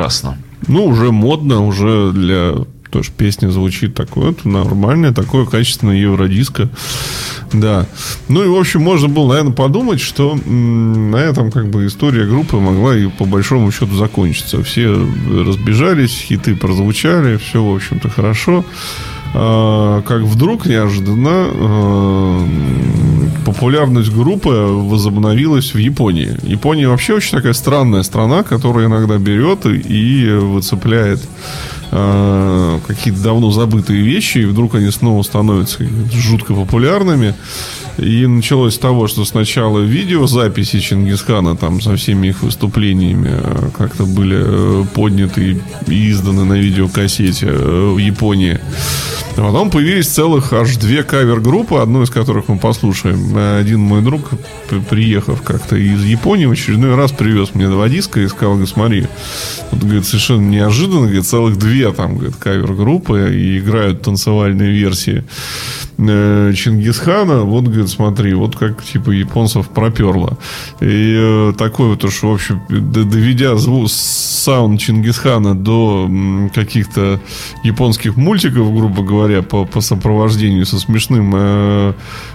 Прекрасно. 0.00 0.38
Ну, 0.66 0.86
уже 0.86 1.12
модно, 1.12 1.66
уже 1.66 2.12
для... 2.12 2.54
Тоже 2.90 3.12
песня 3.16 3.50
звучит 3.50 3.94
такое, 3.94 4.32
это 4.32 4.48
нормальное, 4.48 5.12
такое 5.12 5.46
качественное 5.46 5.96
евродиско. 5.96 6.68
Да. 7.52 7.86
Ну 8.28 8.42
и, 8.42 8.48
в 8.48 8.56
общем, 8.56 8.80
можно 8.80 9.06
было, 9.06 9.28
наверное, 9.28 9.52
подумать, 9.52 10.00
что 10.00 10.34
на 10.34 11.16
этом 11.16 11.52
как 11.52 11.68
бы 11.68 11.86
история 11.86 12.26
группы 12.26 12.56
могла 12.56 12.96
и 12.96 13.06
по 13.06 13.26
большому 13.26 13.70
счету 13.70 13.94
закончиться. 13.94 14.64
Все 14.64 14.88
разбежались, 14.88 16.10
хиты 16.10 16.56
прозвучали, 16.56 17.36
все, 17.36 17.62
в 17.62 17.72
общем-то, 17.72 18.08
хорошо. 18.08 18.64
А, 19.32 20.02
как 20.02 20.22
вдруг 20.22 20.66
неожиданно 20.66 21.48
э, 21.52 22.46
популярность 23.44 24.12
группы 24.12 24.50
возобновилась 24.50 25.74
в 25.74 25.78
Японии. 25.78 26.36
Япония 26.42 26.88
вообще 26.88 27.14
очень 27.14 27.36
такая 27.36 27.52
странная 27.52 28.02
страна, 28.02 28.42
которая 28.42 28.86
иногда 28.86 29.18
берет 29.18 29.66
и, 29.66 30.28
выцепляет 30.30 31.20
э, 31.90 32.78
какие-то 32.86 33.22
давно 33.22 33.50
забытые 33.50 34.02
вещи, 34.02 34.38
и 34.38 34.44
вдруг 34.44 34.74
они 34.74 34.90
снова 34.90 35.22
становятся 35.22 35.84
жутко 36.12 36.54
популярными. 36.54 37.34
И 37.98 38.26
началось 38.26 38.74
с 38.74 38.78
того, 38.78 39.08
что 39.08 39.24
сначала 39.24 39.80
видеозаписи 39.80 40.80
Чингисхана 40.80 41.56
там 41.56 41.80
со 41.80 41.96
всеми 41.96 42.28
их 42.28 42.42
выступлениями 42.42 43.30
э, 43.32 43.70
как-то 43.76 44.04
были 44.04 44.38
э, 44.40 44.84
подняты 44.94 45.60
и 45.86 46.10
изданы 46.10 46.44
на 46.44 46.54
видеокассете 46.54 47.46
э, 47.46 47.92
в 47.94 47.98
Японии. 47.98 48.58
А 49.36 49.42
потом 49.42 49.70
появились 49.70 50.08
целых 50.08 50.52
аж 50.52 50.76
две 50.76 51.02
кавер-группы, 51.02 51.76
одну 51.76 52.02
из 52.02 52.10
которых 52.10 52.48
мы 52.48 52.58
послушаем. 52.58 53.36
Один 53.58 53.80
мой 53.80 54.02
друг, 54.02 54.30
приехав 54.88 55.42
как-то 55.42 55.76
из 55.76 56.04
Японии, 56.04 56.46
в 56.46 56.50
очередной 56.50 56.94
раз 56.94 57.12
привез 57.12 57.54
мне 57.54 57.68
два 57.68 57.88
диска 57.88 58.20
и 58.20 58.28
сказал, 58.28 58.54
говорит, 58.54 58.72
смотри, 58.72 59.06
вот, 59.70 59.82
говорит, 59.82 60.04
совершенно 60.04 60.48
неожиданно, 60.48 61.02
говорит, 61.02 61.26
целых 61.26 61.58
две 61.58 61.92
там, 61.92 62.16
говорит, 62.16 62.36
кавер-группы 62.36 63.34
и 63.34 63.58
играют 63.58 64.02
танцевальные 64.02 64.72
версии 64.72 65.24
э, 66.08 66.52
Чингисхана. 66.54 67.42
Вот, 67.42 67.64
говорит, 67.64 67.88
смотри, 67.88 68.34
вот 68.34 68.56
как, 68.56 68.82
типа, 68.82 69.10
японцев 69.10 69.68
проперло. 69.68 70.38
И 70.80 71.14
э, 71.18 71.52
такой 71.56 71.88
вот 71.88 72.04
уж, 72.04 72.22
в 72.22 72.32
общем, 72.32 72.60
доведя 72.68 73.56
звук, 73.56 73.90
саунд 73.90 74.80
Чингисхана 74.80 75.54
до 75.54 76.08
каких-то 76.54 77.20
японских 77.62 78.16
мультиков, 78.16 78.74
грубо 78.74 79.02
говоря, 79.02 79.42
по, 79.42 79.64
по 79.64 79.80
сопровождению 79.80 80.66
со 80.66 80.78
смешным 80.78 81.32
э, 81.34 81.92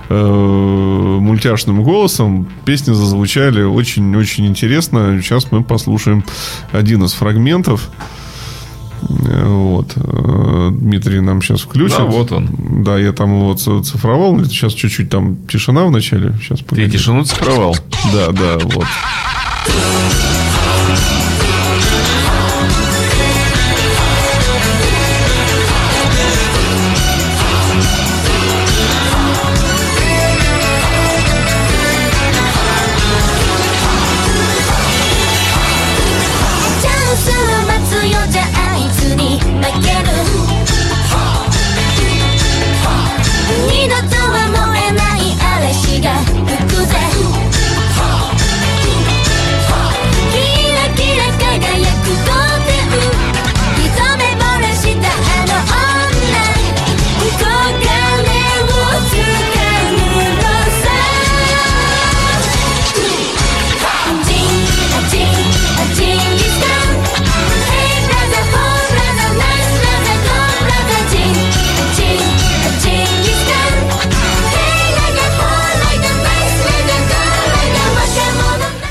э, 0.09 1.17
мультяшным 1.21 1.83
голосом, 1.83 2.47
песни 2.65 2.93
зазвучали 2.93 3.63
очень-очень 3.63 4.45
интересно. 4.45 5.19
Сейчас 5.21 5.51
мы 5.51 5.63
послушаем 5.63 6.23
один 6.71 7.03
из 7.03 7.13
фрагментов. 7.13 7.89
Вот. 9.09 9.93
Э, 9.95 10.69
Дмитрий 10.71 11.19
нам 11.21 11.41
сейчас 11.41 11.61
включит. 11.61 11.97
Да, 11.97 12.05
вот 12.05 12.31
он. 12.31 12.49
Да, 12.83 12.97
я 12.97 13.11
там 13.11 13.29
его 13.39 13.53
цифровал. 13.55 14.43
Сейчас 14.45 14.73
чуть-чуть 14.73 15.09
там 15.09 15.37
тишина 15.47 15.85
в 15.85 15.91
начале. 15.91 16.33
Сейчас 16.41 16.59
Ты 16.59 16.65
погоди. 16.65 16.91
тишину 16.91 17.23
цифровал. 17.23 17.75
Да, 18.13 18.31
да, 18.31 18.57
вот. 18.63 18.85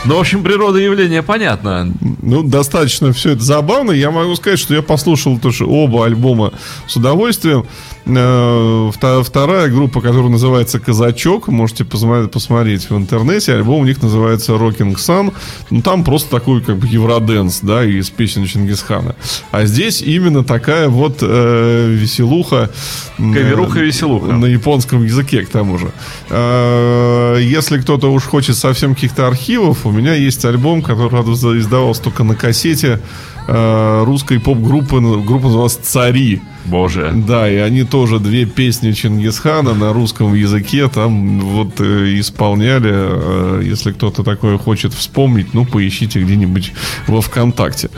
Ну, 0.07 0.17
в 0.17 0.21
общем, 0.21 0.43
природа 0.43 0.79
явления 0.79 1.23
понятна. 1.23 1.91
Ну, 2.21 2.43
достаточно 2.43 3.13
все 3.13 3.31
это 3.31 3.43
забавно. 3.43 3.91
Я 3.91 4.11
могу 4.11 4.35
сказать, 4.37 4.59
что 4.59 4.75
я 4.75 4.83
послушал 4.83 5.39
тоже 5.39 5.65
оба 5.65 6.05
альбома 6.05 6.53
с 6.87 6.97
удовольствием. 6.97 7.67
Э, 8.07 8.91
Вторая 9.23 9.69
группа, 9.69 10.01
которая 10.01 10.29
называется 10.29 10.79
«Казачок», 10.79 11.49
можете 11.49 11.85
посмотреть, 11.85 12.91
в 12.91 12.97
интернете. 12.97 13.55
Альбом 13.55 13.81
у 13.81 13.85
них 13.85 14.03
называется 14.03 14.53
«Rocking 14.53 14.95
Sun». 14.97 15.33
Ну, 15.71 15.81
там 15.83 16.05
просто 16.05 16.31
такой 16.31 16.61
как 16.61 16.77
бы 16.77 16.87
евроденс, 16.87 17.61
да, 17.63 17.85
из 17.85 18.11
песен 18.11 18.47
Чингисхана. 18.47 19.15
А 19.51 19.65
здесь 19.65 20.03
именно 20.03 20.45
такая 20.45 20.89
вот 20.89 21.19
э, 21.23 21.89
веселуха. 21.93 22.71
м, 23.19 23.33
Каверуха-веселуха. 23.33 24.33
На 24.33 24.47
японском 24.47 25.03
языке, 25.05 25.45
к 25.45 25.49
тому 25.49 25.79
же. 25.79 25.91
Э, 26.31 27.39
Если 27.41 27.79
кто-то 27.79 28.13
уж 28.13 28.25
хочет 28.25 28.57
совсем 28.57 28.95
каких-то 28.95 29.27
архивов, 29.27 29.87
у 29.87 29.91
меня 29.91 30.15
есть 30.15 30.45
альбом, 30.45 30.83
который, 30.83 31.11
издавался 31.59 32.03
только 32.03 32.25
на 32.25 32.35
кассете 32.35 33.01
э, 33.47 34.05
русской 34.05 34.39
поп-группы. 34.41 35.01
Группа 35.01 35.47
называлась 35.47 35.75
«Цари». 35.77 36.41
Боже. 36.67 37.13
Да, 37.15 37.51
и 37.51 37.57
они 37.57 37.85
тоже 37.85 38.19
две 38.19 38.47
песни 38.47 38.93
Чингисхана 38.93 39.75
на 39.75 39.93
русском 39.93 40.33
языке 40.33 40.89
там 40.89 41.41
вот 41.41 41.79
э, 41.79 42.19
исполняли. 42.19 42.91
Э, 42.91 43.61
если 43.63 43.93
кто-то 43.93 44.23
такое 44.23 44.57
хочет 44.57 44.95
вспомнить, 44.95 45.53
ну, 45.53 45.67
поищите 45.67 46.21
где-нибудь 46.23 46.73
во 47.07 47.21
ВКонтакте. 47.21 47.91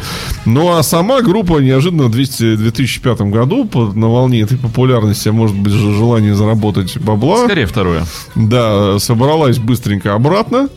Ну, 0.46 0.76
а 0.76 0.82
сама 0.82 1.22
группа 1.22 1.58
неожиданно 1.58 2.04
в 2.04 2.10
200 2.10 2.56
2005 2.56 3.20
году 3.30 3.66
по- 3.66 3.92
на 3.92 4.08
волне 4.08 4.40
этой 4.40 4.58
популярности, 4.58 5.28
а 5.28 5.32
может 5.32 5.56
быть, 5.56 5.72
же 5.72 5.94
желание 5.94 6.34
заработать 6.34 6.98
бабла. 6.98 7.44
Скорее 7.44 7.66
второе. 7.66 8.04
Да, 8.34 8.98
собралась 8.98 9.58
быстренько 9.58 10.14
обратно. 10.14 10.68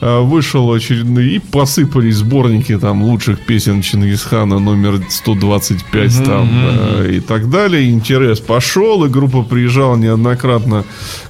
Э, 0.00 0.20
Вышел 0.20 0.72
очередной 0.72 1.26
и 1.34 1.38
посыпались 1.38 2.16
сборники 2.16 2.78
там 2.78 3.02
лучших 3.02 3.40
песен 3.40 3.82
Чингисхана 3.82 4.58
номер 4.58 5.00
125 5.08 6.24
там 6.24 6.48
э, 6.52 7.16
и 7.16 7.20
так 7.20 7.50
далее. 7.50 7.90
Интерес 7.90 8.40
пошел, 8.40 9.04
и 9.04 9.08
группа 9.08 9.42
приезжала 9.42 9.96
неоднократно 9.96 10.84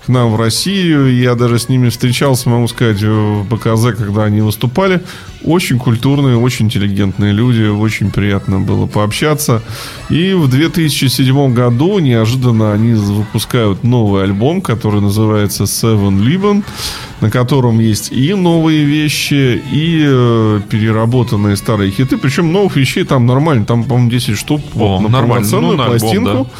к 0.04 0.08
нам 0.08 0.32
в 0.32 0.36
Россию. 0.36 1.14
Я 1.14 1.34
даже 1.34 1.58
с 1.58 1.68
ними 1.68 1.88
встречался, 1.88 2.48
могу 2.48 2.68
сказать, 2.68 3.02
в 3.02 3.44
БКЗ, 3.44 3.96
когда 3.96 4.24
они 4.24 4.40
выступали. 4.40 5.02
Очень 5.44 5.78
культурные, 5.78 6.36
очень 6.36 6.66
интеллигентные 6.66 7.32
люди. 7.32 7.62
Очень 7.68 8.10
приятно 8.10 8.60
было 8.60 8.86
пообщаться. 8.86 9.62
И 10.08 10.32
в 10.32 10.48
2007 10.48 11.52
году 11.52 11.98
неожиданно 11.98 12.72
они 12.72 12.94
выпускают 12.94 13.84
новый 13.84 14.24
альбом, 14.24 14.62
который 14.62 15.00
называется 15.00 15.64
Seven 15.64 16.18
Liban, 16.20 16.64
на 17.20 17.30
котором 17.30 17.78
есть 17.78 18.10
и 18.10 18.34
новые 18.34 18.84
вещи, 18.84 19.62
и 19.72 20.02
э, 20.06 20.60
переработанные 20.70 21.56
старые 21.56 21.90
хиты. 21.90 22.16
Причем 22.16 22.52
новых 22.52 22.76
вещей 22.76 23.04
там 23.04 23.26
нормально. 23.26 23.64
Там, 23.66 23.84
по-моему, 23.84 24.10
10 24.10 24.38
штук 24.38 24.62
О, 24.74 24.78
вот 24.78 25.00
на 25.00 25.08
нормально. 25.08 25.34
полноценную 25.34 25.72
Ну, 25.72 25.78
на 25.78 25.84
альбом, 25.84 25.98
пластинку. 26.00 26.50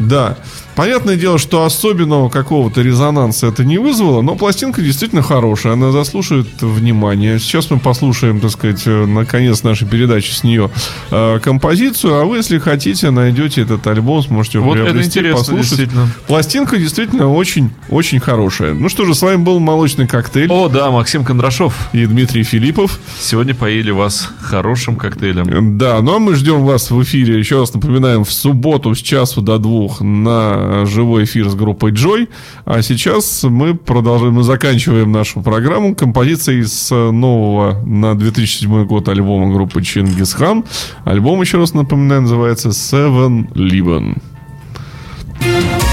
Да. 0.00 0.36
Понятное 0.76 1.16
дело, 1.16 1.38
что 1.38 1.64
особенного 1.64 2.28
какого-то 2.28 2.82
резонанса 2.82 3.46
это 3.46 3.64
не 3.64 3.78
вызвало, 3.78 4.22
но 4.22 4.34
пластинка 4.34 4.82
действительно 4.82 5.22
хорошая, 5.22 5.74
она 5.74 5.92
заслуживает 5.92 6.48
внимания. 6.60 7.38
Сейчас 7.38 7.70
мы 7.70 7.78
послушаем, 7.78 8.40
так 8.40 8.50
сказать, 8.50 8.82
э, 8.86 9.06
наконец 9.06 9.62
нашей 9.62 9.86
передачи 9.86 10.32
с 10.32 10.42
нее 10.42 10.70
э, 11.10 11.38
композицию, 11.40 12.20
а 12.20 12.24
вы, 12.24 12.38
если 12.38 12.58
хотите, 12.58 13.10
найдете 13.10 13.62
этот 13.62 13.86
альбом, 13.86 14.22
сможете 14.22 14.58
его 14.58 14.68
Вот 14.68 14.76
это 14.76 14.84
приобрести, 14.86 15.10
интересно, 15.20 15.38
послушать. 15.38 15.68
действительно. 15.68 16.08
Пластинка 16.26 16.76
действительно 16.76 17.32
очень, 17.32 17.70
очень 17.88 18.18
хорошая. 18.18 18.74
Ну 18.74 18.88
что 18.88 19.04
же, 19.04 19.14
с 19.14 19.22
вами 19.22 19.36
был 19.36 19.60
«Молочный 19.60 20.08
коктейль» 20.08 20.50
О, 20.50 20.68
да, 20.68 20.90
Максим 20.90 21.24
Кондрашов. 21.24 21.74
и 21.92 22.04
Дмитрий 22.06 22.42
Филиппов. 22.42 22.98
Сегодня 23.20 23.54
поили 23.54 23.92
вас 23.92 24.28
хорошим 24.40 24.96
коктейлем. 24.96 25.78
Да, 25.78 26.00
ну 26.00 26.16
а 26.16 26.18
мы 26.18 26.34
ждем 26.34 26.64
вас 26.64 26.90
в 26.90 27.00
эфире. 27.02 27.38
Еще 27.38 27.60
раз 27.60 27.72
напоминаем, 27.72 28.24
в 28.24 28.32
субботу 28.32 28.94
с 28.94 28.98
часу 28.98 29.40
до 29.40 29.58
двух 29.58 30.00
на 30.00 30.63
живой 30.84 31.24
эфир 31.24 31.48
с 31.48 31.54
группой 31.54 31.92
Джой. 31.92 32.28
А 32.64 32.82
сейчас 32.82 33.44
мы 33.44 33.74
продолжаем, 33.74 34.34
мы 34.34 34.42
заканчиваем 34.42 35.12
нашу 35.12 35.42
программу 35.42 35.94
композицией 35.94 36.64
с 36.64 36.90
нового 36.90 37.82
на 37.84 38.14
2007 38.14 38.86
год 38.86 39.08
альбома 39.08 39.52
группы 39.52 39.82
Чингисхан. 39.82 40.64
Альбом, 41.04 41.40
еще 41.40 41.58
раз 41.58 41.74
напоминаю, 41.74 42.22
называется 42.22 42.68
Seven 42.70 43.52
Liban. 43.54 44.18
Die 45.40 45.83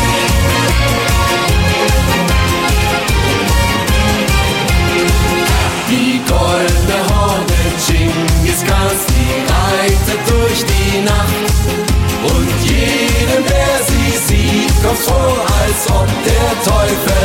vor, 15.12 15.46
als 15.62 15.88
ob 15.92 16.08
der 16.26 16.50
Teufel 16.64 17.21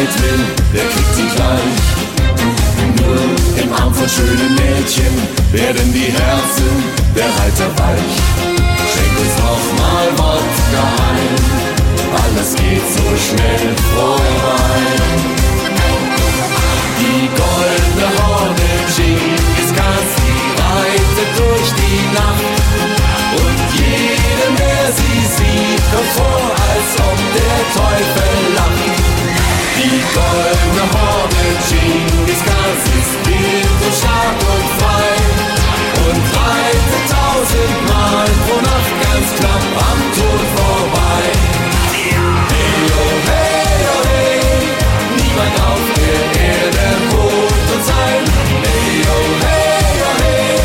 Streit 0.00 0.22
will, 0.22 0.44
der 0.72 0.84
kriegt 0.84 1.14
sie 1.14 1.28
gleich. 1.36 1.78
Nur 2.96 3.62
im 3.62 3.72
Arm 3.72 3.92
von 3.92 4.08
schönen 4.08 4.54
Mädchen 4.54 5.12
werden 5.52 5.92
die 5.92 6.10
Herzen 6.10 6.72
der 7.14 7.26
Reiter 7.26 7.68
weich. 7.76 8.16
Schenkt 8.92 9.18
uns 9.20 9.36
noch 9.44 9.64
mal 9.76 10.08
Wodka 10.16 10.84
ein. 11.10 11.36
Alles 12.16 12.54
geht 12.54 12.86
so 12.96 13.08
schnell 13.26 13.76
vorbei. 13.92 14.80
Die 17.00 17.28
goldene 17.36 18.08
Horde 18.20 18.70
Genghis 18.96 19.70
Khans, 19.76 20.12
die 20.16 20.40
reitet 20.64 21.30
durch 21.36 21.70
die 21.76 22.00
Nacht. 22.16 22.56
Und 23.36 23.60
jedem, 23.76 24.56
der 24.56 24.92
sie 24.96 25.20
sieht, 25.36 25.82
kommt 25.92 26.12
vor, 26.16 26.44
als 26.56 26.90
ob 27.04 27.18
der 27.36 27.58
Teufel 27.76 28.54
lacht. 28.54 28.99
Die 29.80 29.86
goldene 29.88 30.84
Horde 30.92 31.42
Genghis 31.66 32.42
Khans 32.44 32.84
ist 33.00 33.14
wild 33.26 33.80
und 33.86 33.94
stark 33.94 34.36
und 34.52 34.66
frei 34.76 35.08
und 36.04 36.20
reitet 36.36 37.04
tausendmal 37.08 38.28
pro 38.44 38.56
ganz 38.60 39.28
knapp 39.38 39.64
am 39.88 40.00
Tod 40.16 40.42
vorbei. 40.54 41.22
Hey, 41.92 42.12
oh, 42.92 43.16
hey, 43.24 43.80
oh, 43.88 44.04
hey, 44.10 44.40
niemand 45.16 45.56
auf 45.64 45.84
der 45.96 46.22
Erde 46.44 46.86
holt 47.12 47.68
uns 47.74 47.88
ein. 48.04 48.22
Hey, 48.60 49.00
oh, 49.08 49.32
hey, 49.46 49.96
oh, 50.04 50.16
hey, 50.20 50.60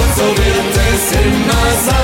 und 0.00 0.10
so 0.18 0.26
wird 0.36 0.76
es 0.92 1.12
immer 1.16 1.66
sein. 1.86 2.03